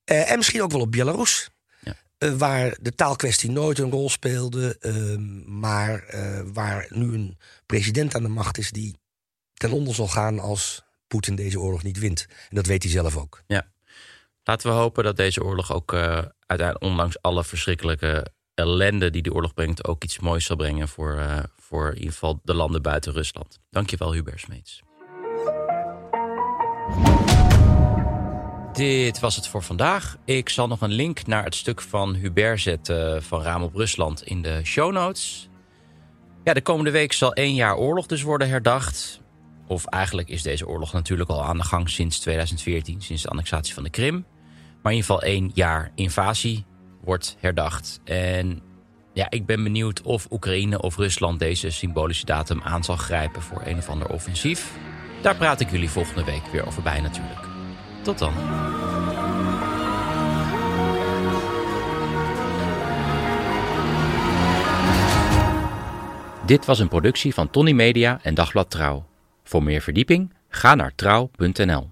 Eh, 0.04 0.30
en 0.30 0.36
misschien 0.36 0.62
ook 0.62 0.72
wel 0.72 0.80
op 0.80 0.92
Belarus. 0.92 1.48
Ja. 1.80 1.94
Eh, 2.18 2.32
waar 2.32 2.76
de 2.80 2.94
taalkwestie 2.94 3.50
nooit 3.50 3.78
een 3.78 3.90
rol 3.90 4.10
speelde. 4.10 4.76
ehm, 4.80 5.58
maar 5.58 6.04
waar 6.52 6.86
nu 6.88 7.14
een 7.14 7.38
president 7.66 8.14
aan 8.14 8.22
de 8.22 8.28
macht 8.28 8.58
is 8.58 8.70
die 8.70 8.96
ten 9.54 9.72
onder 9.72 9.94
zal 9.94 10.08
gaan 10.08 10.38
als 10.38 10.82
Poetin 11.06 11.34
deze 11.34 11.60
oorlog 11.60 11.82
niet 11.82 11.98
wint. 11.98 12.26
En 12.28 12.56
dat 12.56 12.66
weet 12.66 12.82
hij 12.82 12.92
zelf 12.92 13.16
ook. 13.16 13.42
Ja. 13.46 13.70
Laten 14.44 14.70
we 14.70 14.76
hopen 14.76 15.04
dat 15.04 15.16
deze 15.16 15.42
oorlog 15.44 15.72
ook 15.72 15.92
uiteindelijk, 16.46 16.82
ondanks 16.82 17.22
alle 17.22 17.44
verschrikkelijke 17.44 18.32
ellende 18.54 19.10
die 19.10 19.22
de 19.22 19.32
oorlog 19.32 19.54
brengt, 19.54 19.86
ook 19.86 20.04
iets 20.04 20.18
moois 20.18 20.44
zal 20.44 20.56
brengen 20.56 20.88
voor, 20.88 21.16
eh, 21.16 21.38
voor 21.56 21.88
in 21.88 21.96
ieder 21.96 22.12
geval 22.12 22.40
de 22.42 22.54
landen 22.54 22.82
buiten 22.82 23.12
Rusland. 23.12 23.58
Dankjewel, 23.70 24.12
Hubert 24.12 24.40
Smeets. 24.40 24.82
Dit 28.72 29.20
was 29.20 29.36
het 29.36 29.48
voor 29.48 29.62
vandaag. 29.62 30.16
Ik 30.24 30.48
zal 30.48 30.68
nog 30.68 30.80
een 30.80 30.92
link 30.92 31.26
naar 31.26 31.44
het 31.44 31.54
stuk 31.54 31.80
van 31.80 32.14
Hubert 32.14 32.60
zetten 32.60 33.22
van 33.22 33.42
Raam 33.42 33.62
op 33.62 33.74
Rusland 33.74 34.22
in 34.22 34.42
de 34.42 34.60
show 34.64 34.92
notes. 34.92 35.48
Ja, 36.44 36.54
de 36.54 36.62
komende 36.62 36.90
week 36.90 37.12
zal 37.12 37.32
één 37.32 37.54
jaar 37.54 37.76
oorlog 37.76 38.06
dus 38.06 38.22
worden 38.22 38.48
herdacht. 38.48 39.20
Of 39.66 39.84
eigenlijk 39.84 40.28
is 40.28 40.42
deze 40.42 40.68
oorlog 40.68 40.92
natuurlijk 40.92 41.30
al 41.30 41.44
aan 41.44 41.56
de 41.56 41.64
gang 41.64 41.90
sinds 41.90 42.18
2014, 42.18 43.02
sinds 43.02 43.22
de 43.22 43.28
annexatie 43.28 43.74
van 43.74 43.82
de 43.82 43.90
Krim. 43.90 44.24
Maar 44.82 44.92
in 44.92 44.98
ieder 44.98 45.14
geval 45.14 45.22
één 45.22 45.50
jaar 45.54 45.92
invasie 45.94 46.64
wordt 47.04 47.36
herdacht. 47.40 48.00
En 48.04 48.62
ja, 49.12 49.26
ik 49.30 49.46
ben 49.46 49.62
benieuwd 49.62 50.02
of 50.02 50.26
Oekraïne 50.30 50.82
of 50.82 50.96
Rusland 50.96 51.38
deze 51.38 51.70
symbolische 51.70 52.24
datum 52.24 52.60
aan 52.62 52.84
zal 52.84 52.96
grijpen 52.96 53.42
voor 53.42 53.62
een 53.64 53.76
of 53.78 53.88
ander 53.88 54.08
offensief. 54.08 54.72
Daar 55.22 55.36
praat 55.36 55.60
ik 55.60 55.70
jullie 55.70 55.90
volgende 55.90 56.24
week 56.24 56.46
weer 56.52 56.66
over 56.66 56.82
bij 56.82 57.00
natuurlijk. 57.00 57.40
Tot 58.02 58.18
dan. 58.18 58.32
Dit 66.46 66.64
was 66.64 66.78
een 66.78 66.88
productie 66.88 67.34
van 67.34 67.50
Tony 67.50 67.72
Media 67.72 68.18
en 68.22 68.34
Dagblad 68.34 68.70
Trouw. 68.70 69.04
Voor 69.42 69.62
meer 69.62 69.80
verdieping 69.80 70.34
ga 70.48 70.74
naar 70.74 70.94
trouw.nl. 70.94 71.91